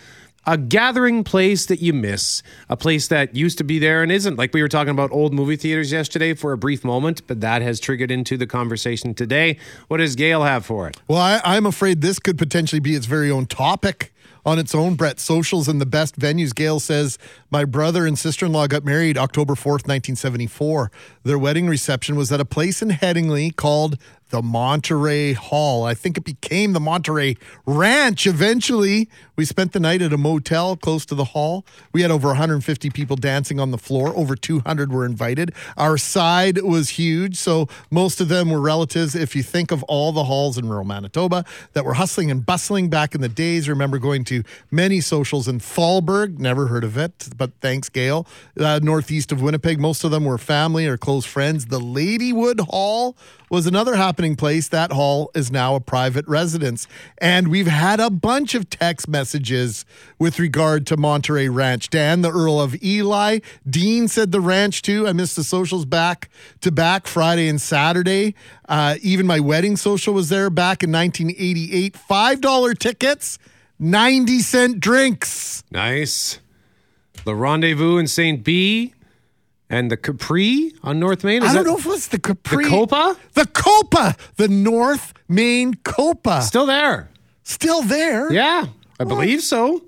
[0.47, 4.37] a gathering place that you miss, a place that used to be there and isn't.
[4.37, 7.63] Like we were talking about old movie theaters yesterday for a brief moment, but that
[7.63, 9.59] has triggered into the conversation today.
[9.89, 10.97] What does Gail have for it?
[11.09, 14.13] Well, I, I'm afraid this could potentially be its very own topic
[14.45, 14.95] on its own.
[14.95, 16.55] Brett, socials and the best venues.
[16.55, 17.19] Gail says,
[17.51, 20.91] My brother and sister in law got married October 4th, 1974.
[21.25, 23.99] Their wedding reception was at a place in Headingley called
[24.31, 25.85] the Monterey Hall.
[25.85, 29.09] I think it became the Monterey Ranch eventually.
[29.37, 31.65] We spent the night at a motel close to the hall.
[31.93, 34.15] We had over 150 people dancing on the floor.
[34.17, 35.53] Over 200 were invited.
[35.77, 39.15] Our side was huge, so most of them were relatives.
[39.15, 42.89] If you think of all the halls in rural Manitoba that were hustling and bustling
[42.89, 47.29] back in the days, remember going to many socials in Thalberg, never heard of it,
[47.37, 48.27] but thanks, Gail.
[48.59, 51.67] Uh, northeast of Winnipeg, most of them were family or close friends.
[51.67, 53.17] The Ladywood Hall
[53.51, 54.69] was another happening place.
[54.69, 56.87] That hall is now a private residence.
[57.19, 59.85] And we've had a bunch of text messages
[60.19, 61.91] with regard to Monterey Ranch.
[61.91, 65.07] Dan, the Earl of Eli, Dean said the ranch too.
[65.07, 66.31] I missed the socials back
[66.61, 68.37] to back Friday and Saturday.
[68.69, 71.97] Uh, even my wedding social was there back in 1988.
[72.09, 73.39] $5 tickets,
[73.81, 75.65] 90 cent drinks.
[75.73, 76.39] Nice.
[77.25, 78.45] The Rendezvous in St.
[78.45, 78.95] B
[79.71, 81.43] and the Capri on North Main.
[81.43, 82.65] Is I don't that know if it's the Capri.
[82.65, 83.17] the Copa?
[83.35, 84.17] The Copa.
[84.37, 86.43] The North Main Copa.
[86.43, 87.09] Still there.
[87.45, 88.31] Still there?
[88.33, 88.67] Yeah,
[88.99, 89.83] I believe so.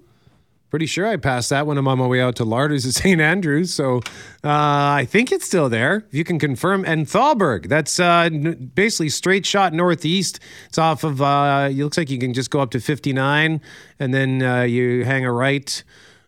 [0.71, 3.21] Pretty sure I passed that when I'm on my way out to Larters at St.
[3.21, 3.75] Andrews.
[3.75, 3.99] So
[4.43, 5.97] uh, I think it's still there.
[6.09, 6.87] If you can confirm.
[6.87, 10.41] And Thalberg, that's uh, n- basically straight shot northeast.
[10.69, 13.61] It's off of, uh, it looks like you can just go up to 59
[13.99, 15.85] and then uh, you hang a right.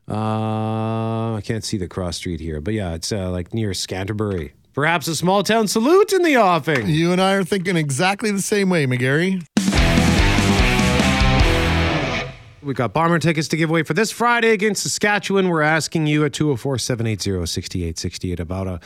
[0.08, 4.52] Uh, I can't see the cross street here, but yeah, it's uh, like near Scanterbury.
[4.74, 6.88] Perhaps a small town salute in the offing.
[6.88, 9.46] You and I are thinking exactly the same way, McGarry.
[12.64, 15.48] We've got bomber tickets to give away for this Friday against Saskatchewan.
[15.48, 18.80] We're asking you at 204 780 6868 about a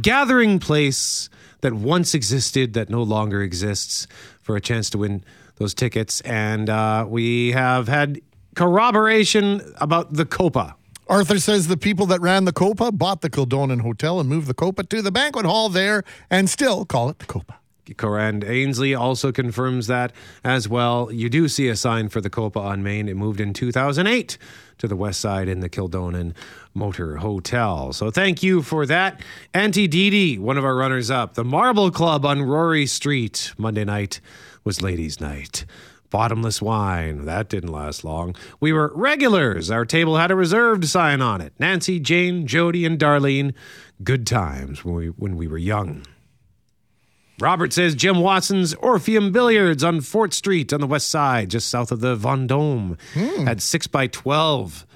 [0.00, 1.28] gathering place
[1.60, 4.06] that once existed that no longer exists
[4.40, 5.24] for a chance to win
[5.56, 6.20] those tickets.
[6.20, 8.20] And uh, we have had
[8.58, 10.74] corroboration about the Copa.
[11.06, 14.54] Arthur says the people that ran the Copa bought the Kildonan Hotel and moved the
[14.54, 17.54] Copa to the banquet hall there and still call it the Copa.
[17.94, 21.08] Corand Ainsley also confirms that as well.
[21.12, 23.08] You do see a sign for the Copa on Main.
[23.08, 24.36] It moved in 2008
[24.78, 26.34] to the west side in the Kildonan
[26.74, 27.92] Motor Hotel.
[27.92, 29.22] So thank you for that.
[29.54, 31.34] Auntie Didi, one of our runners up.
[31.34, 34.20] The Marble Club on Rorie Street, Monday night
[34.64, 35.64] was ladies' night.
[36.10, 37.26] Bottomless wine.
[37.26, 38.34] That didn't last long.
[38.60, 39.70] We were regulars.
[39.70, 41.52] Our table had a reserved sign on it.
[41.58, 43.52] Nancy, Jane, Jody, and Darlene.
[44.02, 46.04] Good times when we when we were young.
[47.40, 51.92] Robert says Jim Watson's Orpheum Billiards on Fort Street on the west side, just south
[51.92, 53.46] of the Vendôme, hmm.
[53.46, 54.86] had six by twelve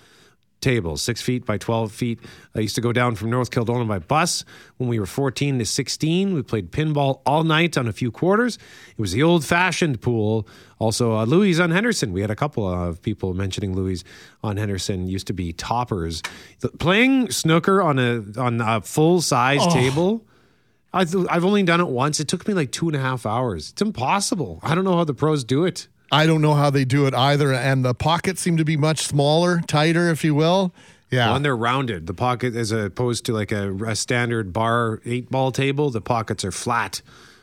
[0.62, 2.20] tables, six feet by 12 feet.
[2.54, 4.44] I used to go down from North Kildona by bus
[4.78, 6.32] when we were 14 to 16.
[6.32, 8.56] We played pinball all night on a few quarters.
[8.96, 10.46] It was the old fashioned pool.
[10.78, 12.12] Also, uh, Louis on Henderson.
[12.12, 14.02] We had a couple of people mentioning Louis
[14.42, 16.22] on Henderson used to be toppers.
[16.60, 19.74] The, playing snooker on a, on a full size Oh.
[19.74, 20.24] table.
[20.94, 22.20] I've, I've only done it once.
[22.20, 23.70] It took me like two and a half hours.
[23.70, 24.60] It's impossible.
[24.62, 25.88] I don't know how the pros do it.
[26.12, 27.52] I don't know how they do it either.
[27.52, 30.74] And the pockets seem to be much smaller, tighter, if you will.
[31.10, 31.32] Yeah.
[31.32, 35.52] When they're rounded, the pocket, as opposed to like a, a standard bar eight ball
[35.52, 37.02] table, the pockets are flat.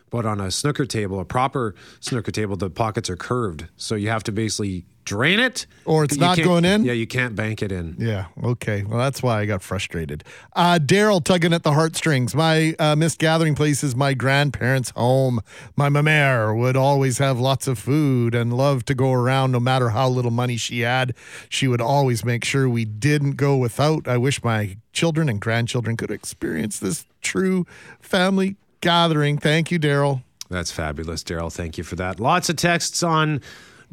[0.09, 3.67] But on a snooker table, a proper snooker table, the pockets are curved.
[3.77, 6.83] So you have to basically drain it, Or it's not going in?
[6.83, 7.95] Yeah, you can't bank it in.
[7.97, 8.27] Yeah.
[8.43, 8.83] Okay.
[8.83, 10.23] Well, that's why I got frustrated.
[10.55, 12.35] Uh, Daryl tugging at the heartstrings.
[12.35, 15.39] My uh, missed gathering place is my grandparents' home.
[15.75, 19.89] My mamere would always have lots of food and love to go around no matter
[19.89, 21.15] how little money she had.
[21.49, 24.07] She would always make sure we didn't go without.
[24.07, 27.65] I wish my children and grandchildren could experience this true
[27.99, 29.37] family gathering.
[29.37, 30.23] Thank you, Daryl.
[30.49, 31.53] That's fabulous, Daryl.
[31.53, 32.19] Thank you for that.
[32.19, 33.41] Lots of texts on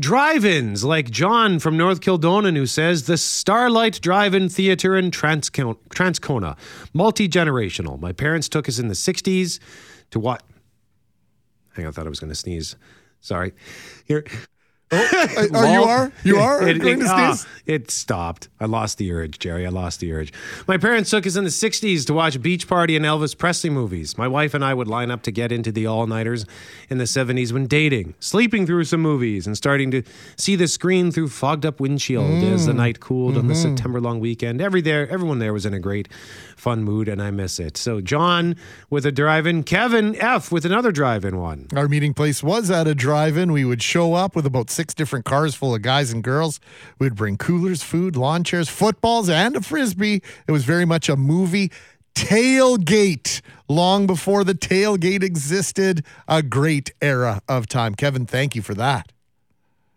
[0.01, 6.57] drive-ins, like John from North Kildonan, who says the Starlight Drive-In Theater in Transcon- Transcona,
[6.93, 7.99] multi-generational.
[8.01, 9.59] My parents took us in the '60s
[10.11, 10.43] to what?
[11.75, 12.77] Hang on, I thought I was going to sneeze.
[13.21, 13.53] Sorry.
[14.07, 14.25] Here.
[14.93, 16.13] Are you are?
[16.23, 18.49] You are It, it- ah, it stopped.
[18.61, 19.67] I lost the urge, Jerry.
[19.67, 20.33] I lost the urge.
[20.69, 24.17] My parents took us in the 60s to watch Beach Party and Elvis Presley movies.
[24.17, 26.47] My wife and I would line up to get into the all nighters
[26.89, 30.03] in the 70s when dating, sleeping through some movies, and starting to
[30.37, 32.77] see the screen through fogged up windshield as the Mm.
[32.77, 33.63] night cooled on the Mhm.
[33.63, 34.61] September long weekend.
[34.63, 36.09] Every there, everyone there was in a great,
[36.57, 37.77] fun mood, and I miss it.
[37.77, 38.55] So, John
[38.89, 41.67] with a drive in, Kevin F with another drive in one.
[41.75, 43.51] Our meeting place was at a drive in.
[43.51, 46.61] We would show up with about six different cars full of guys and girls.
[46.99, 50.23] We'd bring coolers, food, lawn chairs, footballs, and a frisbee.
[50.47, 51.73] It was very much a movie
[52.15, 56.05] tailgate long before the tailgate existed.
[56.29, 57.95] A great era of time.
[57.95, 59.13] Kevin, thank you for that.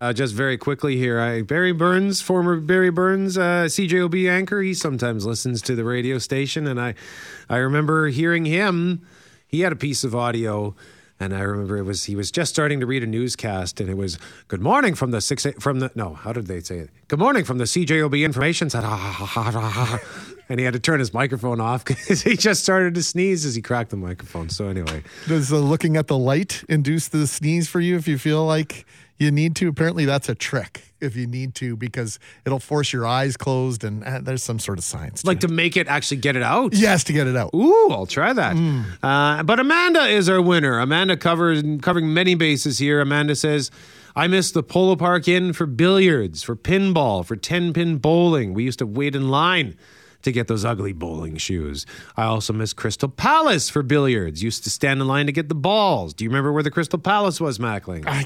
[0.02, 4.62] Uh, just very quickly here, I, Barry Burns, former Barry Burns, uh, CJOB anchor.
[4.62, 6.96] He sometimes listens to the radio station, and I,
[7.50, 9.06] I remember hearing him.
[9.46, 10.74] He had a piece of audio,
[11.20, 13.98] and I remember it was he was just starting to read a newscast, and it
[13.98, 14.18] was
[14.48, 16.90] "Good morning from the six from the no, how did they say it?
[17.08, 18.84] Good morning from the CJOB information." Said,
[20.50, 23.56] and he had to turn his microphone off because he just started to sneeze as
[23.56, 24.50] he cracked the microphone.
[24.50, 28.46] So anyway, Does looking at the light induce the sneeze for you if you feel
[28.46, 28.86] like
[29.20, 29.68] you need to?
[29.68, 34.04] Apparently, that's a trick if you need to because it'll force your eyes closed, and
[34.04, 35.24] uh, there's some sort of science.
[35.26, 36.74] like to make it actually get it out.
[36.74, 37.52] Yes, to get it out.
[37.54, 38.56] Ooh, I'll try that.
[39.04, 40.80] Uh, but Amanda is our winner.
[40.80, 43.02] Amanda covers covering many bases here.
[43.02, 43.70] Amanda says,
[44.16, 48.54] "I miss the Polo Park Inn for billiards, for pinball, for ten pin bowling.
[48.54, 49.76] We used to wait in line."
[50.24, 51.86] To get those ugly bowling shoes.
[52.18, 54.44] I also miss Crystal Palace for billiards.
[54.44, 56.14] Used to stand in line to get the balls.
[56.14, 58.06] Do you remember where the Crystal Palace was, Mackling?
[58.06, 58.26] I,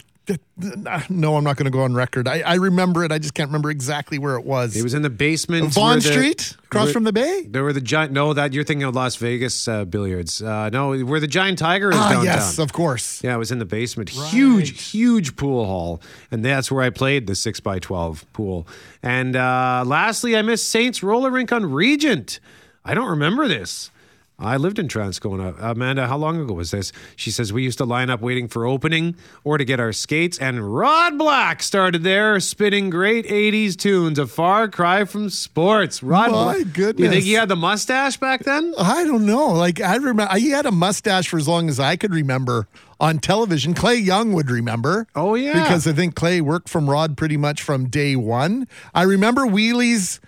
[1.10, 2.28] no, I'm not going to go on record.
[2.28, 3.12] I, I remember it.
[3.12, 4.76] I just can't remember exactly where it was.
[4.76, 5.74] It was in the basement.
[5.74, 7.46] Vaughan the- Street, across where- from the bay.
[7.50, 8.14] There were the giant.
[8.14, 10.42] No, that you're thinking of Las Vegas uh, billiards.
[10.42, 12.26] Uh, no, where the giant tiger is Ah, downtown.
[12.26, 13.22] yes, of course.
[13.24, 14.10] Yeah, it was in the basement.
[14.10, 16.02] Huge, huge pool hall,
[16.32, 18.68] and that's where I played the six by twelve pool.
[19.02, 22.40] And uh, lastly, I miss Saints roller rink on Regent.
[22.86, 23.92] I don't remember this.
[24.40, 25.56] I lived in Transcona.
[25.60, 26.92] Amanda, how long ago was this?
[27.16, 30.40] She says we used to line up waiting for opening or to get our skates,
[30.40, 36.02] and Rod Black started there, spinning great 80s tunes, a far cry from sports.
[36.02, 36.56] Rod My Black.
[36.56, 37.10] Do you goodness.
[37.12, 38.74] think he had the mustache back then?
[38.78, 39.50] I don't know.
[39.50, 42.68] Like I remember, he had a mustache for as long as I could remember
[43.00, 43.74] on television.
[43.74, 45.08] Clay Young would remember.
[45.16, 48.68] Oh yeah, because I think Clay worked from Rod pretty much from day one.
[48.94, 50.20] I remember Wheelies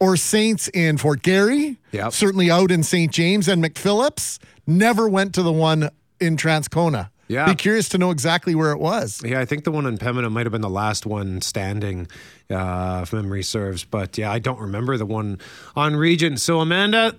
[0.00, 1.78] or Saints in Fort Garry.
[1.92, 2.12] Yep.
[2.12, 3.12] Certainly out in St.
[3.12, 4.38] James and McPhillips.
[4.66, 5.90] Never went to the one
[6.20, 7.10] in Transcona.
[7.28, 7.46] Yeah.
[7.46, 9.22] Be curious to know exactly where it was.
[9.24, 12.06] Yeah, I think the one in Pembina might have been the last one standing,
[12.50, 13.84] uh, if memory serves.
[13.84, 15.38] But yeah, I don't remember the one
[15.74, 16.40] on Regent.
[16.40, 17.18] So, Amanda,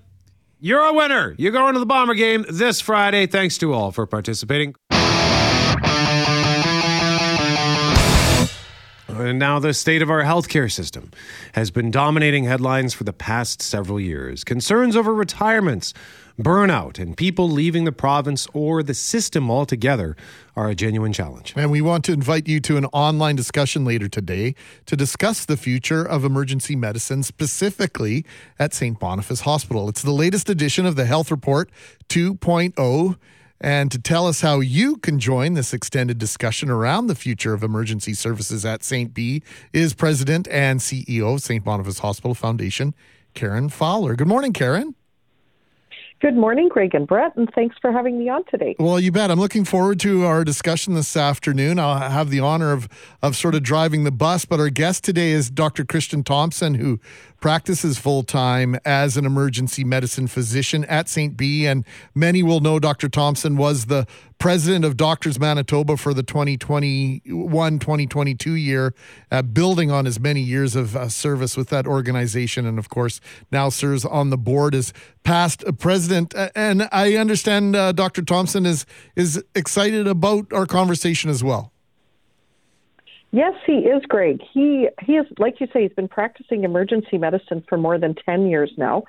[0.60, 1.36] you're a winner.
[1.38, 3.26] You're going to the Bomber game this Friday.
[3.26, 4.76] Thanks to all for participating.
[9.22, 11.12] And now, the state of our healthcare system
[11.54, 14.44] has been dominating headlines for the past several years.
[14.44, 15.94] Concerns over retirements,
[16.40, 20.18] burnout, and people leaving the province or the system altogether
[20.56, 21.54] are a genuine challenge.
[21.56, 24.54] And we want to invite you to an online discussion later today
[24.86, 28.26] to discuss the future of emergency medicine, specifically
[28.60, 29.00] at St.
[29.00, 29.88] Boniface Hospital.
[29.88, 31.70] It's the latest edition of the Health Report
[32.10, 33.18] 2.0.
[33.62, 37.64] And to tell us how you can join this extended discussion around the future of
[37.64, 39.14] emergency services at St.
[39.14, 39.42] B
[39.72, 41.64] is President and CEO of St.
[41.64, 42.94] Boniface Hospital Foundation,
[43.34, 44.16] Karen Fowler.
[44.16, 44.96] Good morning, Karen.
[46.22, 48.76] Good morning, Greg and Brett, and thanks for having me on today.
[48.80, 49.30] Well, you bet.
[49.30, 51.78] I'm looking forward to our discussion this afternoon.
[51.78, 52.88] I'll have the honor of
[53.22, 55.84] of sort of driving the bus, but our guest today is Dr.
[55.84, 57.02] Christian Thompson, who
[57.42, 61.36] practices full time as an emergency medicine physician at St.
[61.36, 61.68] B.
[61.68, 61.86] And
[62.16, 63.10] many will know Dr.
[63.10, 64.08] Thompson was the
[64.40, 68.94] president of Doctors Manitoba for the 2021 2022 year,
[69.32, 72.66] uh, building on his many years of uh, service with that organization.
[72.66, 74.94] And of course, now serves on the board as
[75.26, 76.34] past president.
[76.56, 78.22] And I understand uh, Dr.
[78.22, 78.86] Thompson is,
[79.18, 81.74] is excited about our conversation as well.
[83.32, 84.40] Yes, he is, Greg.
[84.54, 88.48] He he is like you say, he's been practicing emergency medicine for more than ten
[88.48, 89.04] years now.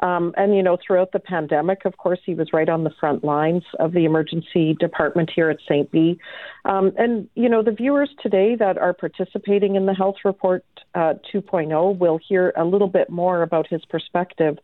[0.00, 3.22] Um, and you know, throughout the pandemic, of course, he was right on the front
[3.22, 5.90] lines of the emergency department here at St.
[5.90, 6.18] B.
[6.64, 10.64] Um, and you know, the viewers today that are participating in the Health Report
[10.94, 14.58] uh, 2.0 will hear a little bit more about his perspective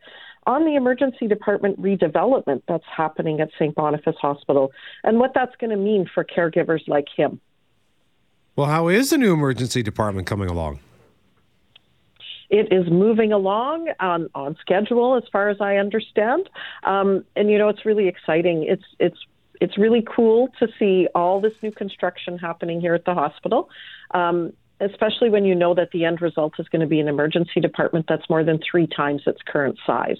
[0.46, 3.74] on the emergency department redevelopment that's happening at St.
[3.74, 4.72] Boniface Hospital
[5.04, 7.40] and what that's going to mean for caregivers like him.
[8.54, 10.80] Well, how is the new emergency department coming along?
[12.48, 16.48] It is moving along on, on schedule, as far as I understand.
[16.84, 18.64] Um, and you know, it's really exciting.
[18.68, 19.18] It's it's
[19.60, 23.68] it's really cool to see all this new construction happening here at the hospital.
[24.12, 27.60] Um, especially when you know that the end result is going to be an emergency
[27.60, 30.18] department that's more than three times its current size.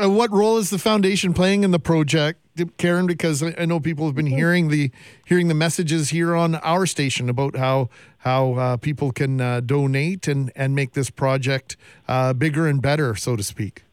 [0.00, 2.40] Uh, what role is the foundation playing in the project,
[2.76, 3.06] Karen?
[3.06, 4.92] Because I know people have been hearing the
[5.26, 7.88] hearing the messages here on our station about how
[8.18, 11.76] how uh, people can uh, donate and and make this project
[12.06, 13.84] uh, bigger and better, so to speak.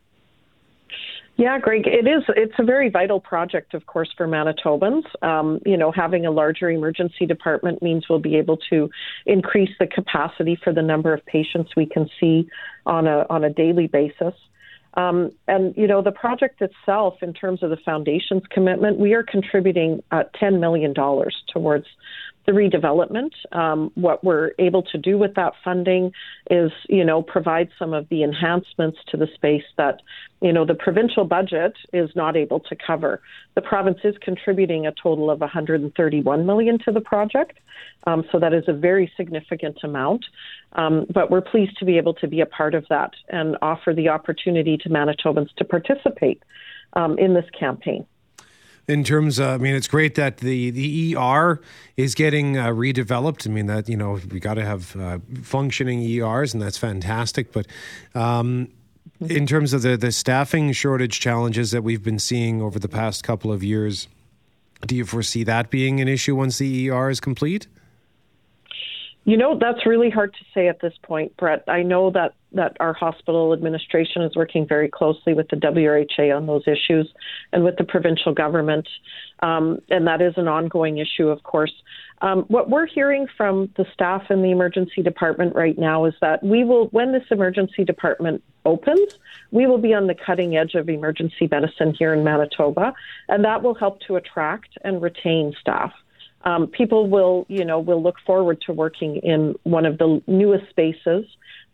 [1.38, 2.24] Yeah, Greg, it is.
[2.30, 5.04] It's a very vital project, of course, for Manitobans.
[5.22, 8.90] Um, you know, having a larger emergency department means we'll be able to
[9.26, 12.48] increase the capacity for the number of patients we can see
[12.86, 14.34] on a on a daily basis.
[14.96, 19.24] Um, and, you know, the project itself, in terms of the foundation's commitment, we are
[19.24, 21.86] contributing uh, $10 million towards
[22.46, 23.32] the redevelopment.
[23.52, 26.12] Um, what we're able to do with that funding
[26.50, 30.02] is, you know, provide some of the enhancements to the space that,
[30.42, 33.22] you know, the provincial budget is not able to cover.
[33.56, 37.58] The province is contributing a total of 131 million to the project,
[38.06, 40.26] um, so that is a very significant amount.
[40.74, 43.94] Um, but we're pleased to be able to be a part of that and offer
[43.94, 46.44] the opportunity to Manitobans to participate
[46.94, 48.06] um, in this campaign
[48.88, 51.62] in terms of, I mean, it's great that the, the ER
[51.98, 53.48] is getting uh, redeveloped.
[53.48, 57.52] I mean, that, you know, we got to have uh, functioning ERs, and that's fantastic.
[57.52, 57.68] But
[58.14, 58.70] um,
[59.22, 63.24] in terms of the, the staffing shortage challenges that we've been seeing over the past
[63.24, 64.08] couple of years,
[64.86, 67.68] do you foresee that being an issue once the ER is complete?
[69.28, 71.64] You know, that's really hard to say at this point, Brett.
[71.68, 76.46] I know that, that our hospital administration is working very closely with the WRHA on
[76.46, 77.12] those issues
[77.52, 78.88] and with the provincial government.
[79.42, 81.74] Um, and that is an ongoing issue, of course.
[82.22, 86.44] Um, what we're hearing from the staff in the emergency department right now is that
[86.44, 89.18] we will, when this emergency department opens,
[89.50, 92.94] we will be on the cutting edge of emergency medicine here in Manitoba,
[93.28, 95.94] and that will help to attract and retain staff
[96.46, 100.70] um, people will, you know, will look forward to working in one of the newest
[100.70, 101.26] spaces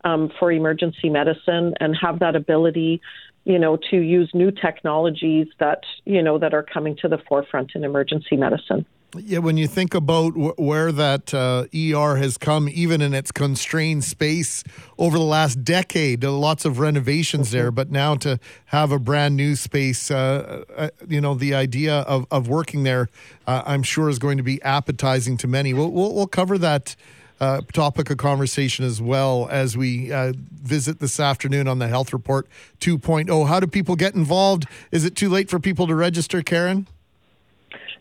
[0.04, 3.02] um, for emergency medicine and have that ability,
[3.44, 7.72] you know, to use new technologies that, you know, that are coming to the forefront
[7.76, 8.86] in emergency medicine.
[9.18, 13.32] Yeah, when you think about w- where that uh, ER has come, even in its
[13.32, 14.64] constrained space
[14.98, 17.58] over the last decade, lots of renovations mm-hmm.
[17.58, 22.02] there, but now to have a brand new space, uh, uh, you know, the idea
[22.02, 23.10] of, of working there,
[23.48, 25.74] uh, I'm sure is going to be appetizing to many.
[25.74, 26.96] We'll, we'll, we'll cover that.
[27.40, 32.14] Uh, topic of conversation as well as we uh, visit this afternoon on the Health
[32.14, 32.48] Report
[32.82, 33.48] 2.0.
[33.48, 34.68] How do people get involved?
[34.92, 36.86] Is it too late for people to register, Karen?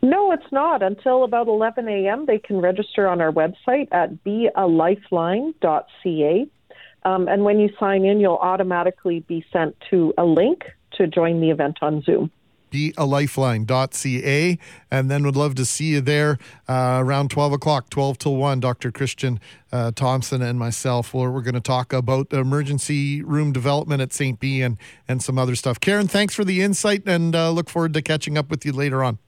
[0.02, 0.82] No, it's not.
[0.82, 6.46] Until about 11 a.m., they can register on our website at bealifeline.ca.
[7.02, 11.40] Um, and when you sign in, you'll automatically be sent to a link to join
[11.40, 12.30] the event on Zoom.
[12.70, 14.58] bealifeline.ca.
[14.90, 18.60] And then would love to see you there uh, around 12 o'clock, 12 till 1.
[18.60, 18.90] Dr.
[18.90, 19.38] Christian
[19.70, 24.40] uh, Thompson and myself, where we're going to talk about emergency room development at St.
[24.40, 25.78] B and, and some other stuff.
[25.78, 29.04] Karen, thanks for the insight and uh, look forward to catching up with you later
[29.04, 29.18] on.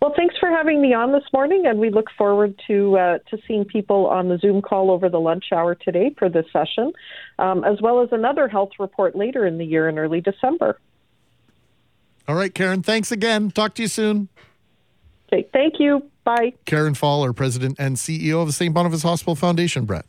[0.00, 3.38] Well, thanks for having me on this morning, and we look forward to uh, to
[3.46, 6.92] seeing people on the Zoom call over the lunch hour today for this session,
[7.38, 10.80] um, as well as another health report later in the year in early December.
[12.26, 13.50] All right, Karen, thanks again.
[13.50, 14.28] Talk to you soon.
[15.30, 16.02] Okay, thank you.
[16.24, 16.54] Bye.
[16.64, 18.72] Karen Fowler, President and CEO of the St.
[18.72, 20.06] Boniface Hospital Foundation, Brett.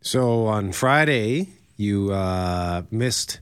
[0.00, 3.40] So on Friday, you uh, missed.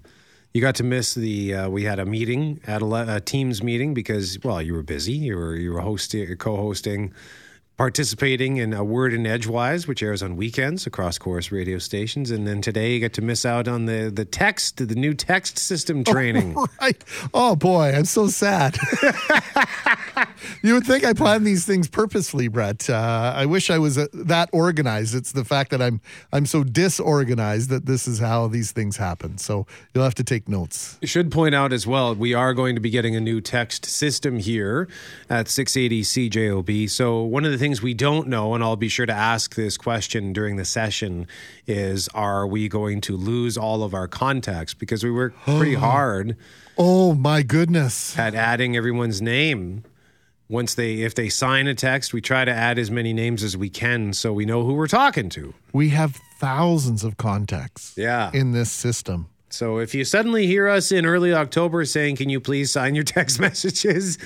[0.53, 1.55] You got to miss the.
[1.55, 5.13] Uh, we had a meeting at a, a Teams meeting because well, you were busy.
[5.13, 7.15] You were you were hosting, co-hosting,
[7.81, 12.47] participating in a Word in Edgewise, which airs on weekends across Chorus radio stations, and
[12.47, 16.05] then today you get to miss out on the the text, the new text system
[16.05, 16.53] training.
[16.59, 17.03] Oh, right.
[17.33, 18.77] Oh boy, I'm so sad.
[20.63, 22.91] you would think I planned these things purposely, Brett.
[22.91, 25.15] Uh, I wish I was uh, that organized.
[25.15, 26.03] It's the fact that I'm
[26.35, 29.39] I'm so disorganized that this is how these things happen.
[29.39, 30.99] So you'll have to take notes.
[31.03, 33.87] I should point out as well, we are going to be getting a new text
[33.87, 34.87] system here
[35.31, 36.91] at 680 CJOB.
[36.91, 39.77] So one of the things we don't know, and I'll be sure to ask this
[39.77, 41.27] question during the session,
[41.67, 44.75] is are we going to lose all of our contacts?
[44.75, 46.37] Because we work pretty hard
[46.77, 48.19] Oh my goodness.
[48.19, 49.85] at adding everyone's name.
[50.49, 53.57] Once they, if they sign a text, we try to add as many names as
[53.57, 55.55] we can so we know who we're talking to.
[55.73, 58.31] We have thousands of contacts Yeah.
[58.35, 59.29] in this system.
[59.53, 63.03] So if you suddenly hear us in early October saying, "Can you please sign your
[63.03, 64.17] text messages?"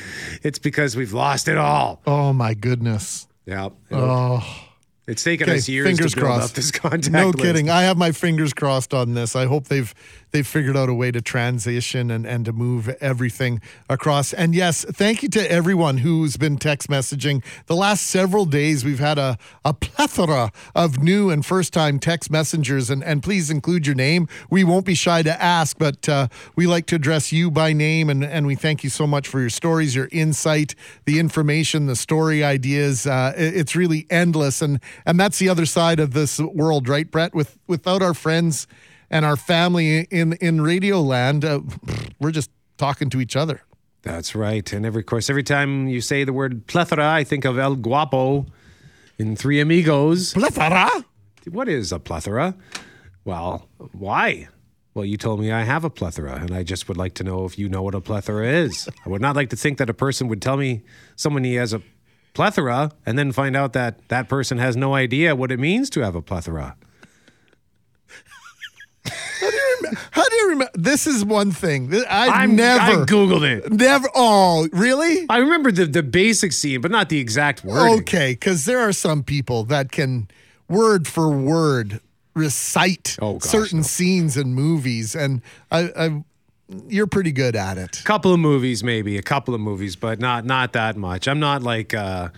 [0.43, 2.01] it's because we've lost it all.
[2.07, 3.27] Oh my goodness.
[3.47, 3.69] Yeah.
[3.91, 4.43] Oh.
[5.07, 6.51] It's taken Okay, us years fingers to build crossed.
[6.53, 7.11] up this contact.
[7.11, 7.39] No list.
[7.39, 7.69] kidding.
[7.69, 9.37] I have my fingers crossed on this.
[9.37, 9.93] I hope they've
[10.35, 14.33] they've figured out a way to transition and, and to move everything across.
[14.33, 17.45] And yes, thank you to everyone who's been text messaging.
[17.67, 22.33] The last several days we've had a, a plethora of new and first time text
[22.33, 24.27] messengers and, and please include your name.
[24.51, 28.11] We won't be shy to ask, but uh, we like to address you by name
[28.11, 30.75] and, and we thank you so much for your stories, your insight,
[31.05, 33.07] the information, the story ideas.
[33.07, 37.09] Uh, it- it's really endless and and that's the other side of this world, right,
[37.09, 37.35] Brett?
[37.35, 38.67] With without our friends
[39.11, 41.61] and our family in in radio land, uh,
[42.21, 43.63] we're just talking to each other.
[44.03, 44.71] That's right.
[44.73, 47.77] And every of course, every time you say the word plethora, I think of El
[47.77, 48.47] Guapo
[49.19, 50.35] in Three Amigos.
[50.35, 51.05] Plethora?
[51.51, 52.55] What is a plethora?
[53.25, 54.49] Well, why?
[54.95, 57.45] Well, you told me I have a plethora, and I just would like to know
[57.45, 58.89] if you know what a plethora is.
[59.05, 60.83] I would not like to think that a person would tell me
[61.17, 61.83] someone he has a
[62.33, 66.01] plethora and then find out that that person has no idea what it means to
[66.01, 66.77] have a plethora.
[70.11, 70.71] How do you remember?
[70.75, 71.93] This is one thing.
[72.09, 73.73] I've I'm- never I Googled it.
[73.73, 74.09] Never.
[74.15, 75.27] Oh, really?
[75.29, 78.01] I remember the, the basic scene, but not the exact wording.
[78.01, 80.29] Okay, because there are some people that can
[80.69, 82.01] word for word
[82.35, 86.25] recite Oh, gosh, certain scenes in movies, and I, I,
[86.89, 88.01] you're pretty good at it.
[88.01, 91.39] A couple of movies maybe a couple of movies but not not that much i'm
[91.39, 92.31] not like uh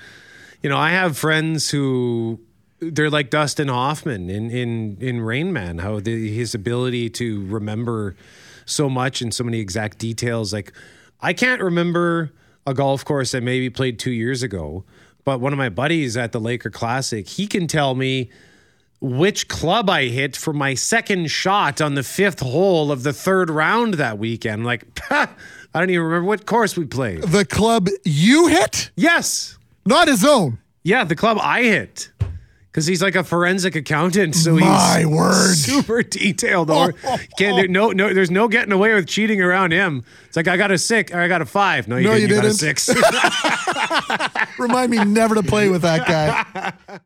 [0.63, 2.39] you know i have friends who
[2.81, 8.17] they're like dustin hoffman in in in rain man how the, his ability to remember
[8.65, 10.73] so much and so many exact details like
[11.21, 12.33] i can't remember
[12.67, 14.85] a golf course that maybe played two years ago
[15.25, 18.31] but one of my buddies at the laker classic he can tell me
[19.01, 23.51] which club I hit for my second shot on the fifth hole of the third
[23.51, 24.65] round that weekend.
[24.65, 25.29] Like, I
[25.75, 27.23] don't even remember what course we played.
[27.23, 28.91] The club you hit?
[28.97, 29.59] Yes.
[29.85, 30.59] Not his own.
[30.83, 32.11] Yeah, the club I hit.
[32.77, 35.55] Because he's like a forensic accountant, so My he's word.
[35.57, 36.71] super detailed.
[36.71, 37.19] Or oh.
[37.39, 38.13] can't there, no no.
[38.13, 40.05] There's no getting away with cheating around him.
[40.27, 41.89] It's like I got a six, or I got a five.
[41.89, 42.29] No, you No, didn't.
[42.29, 42.79] you You, got a didn't.
[42.79, 44.59] six.
[44.59, 46.99] Remind me never to play with that guy.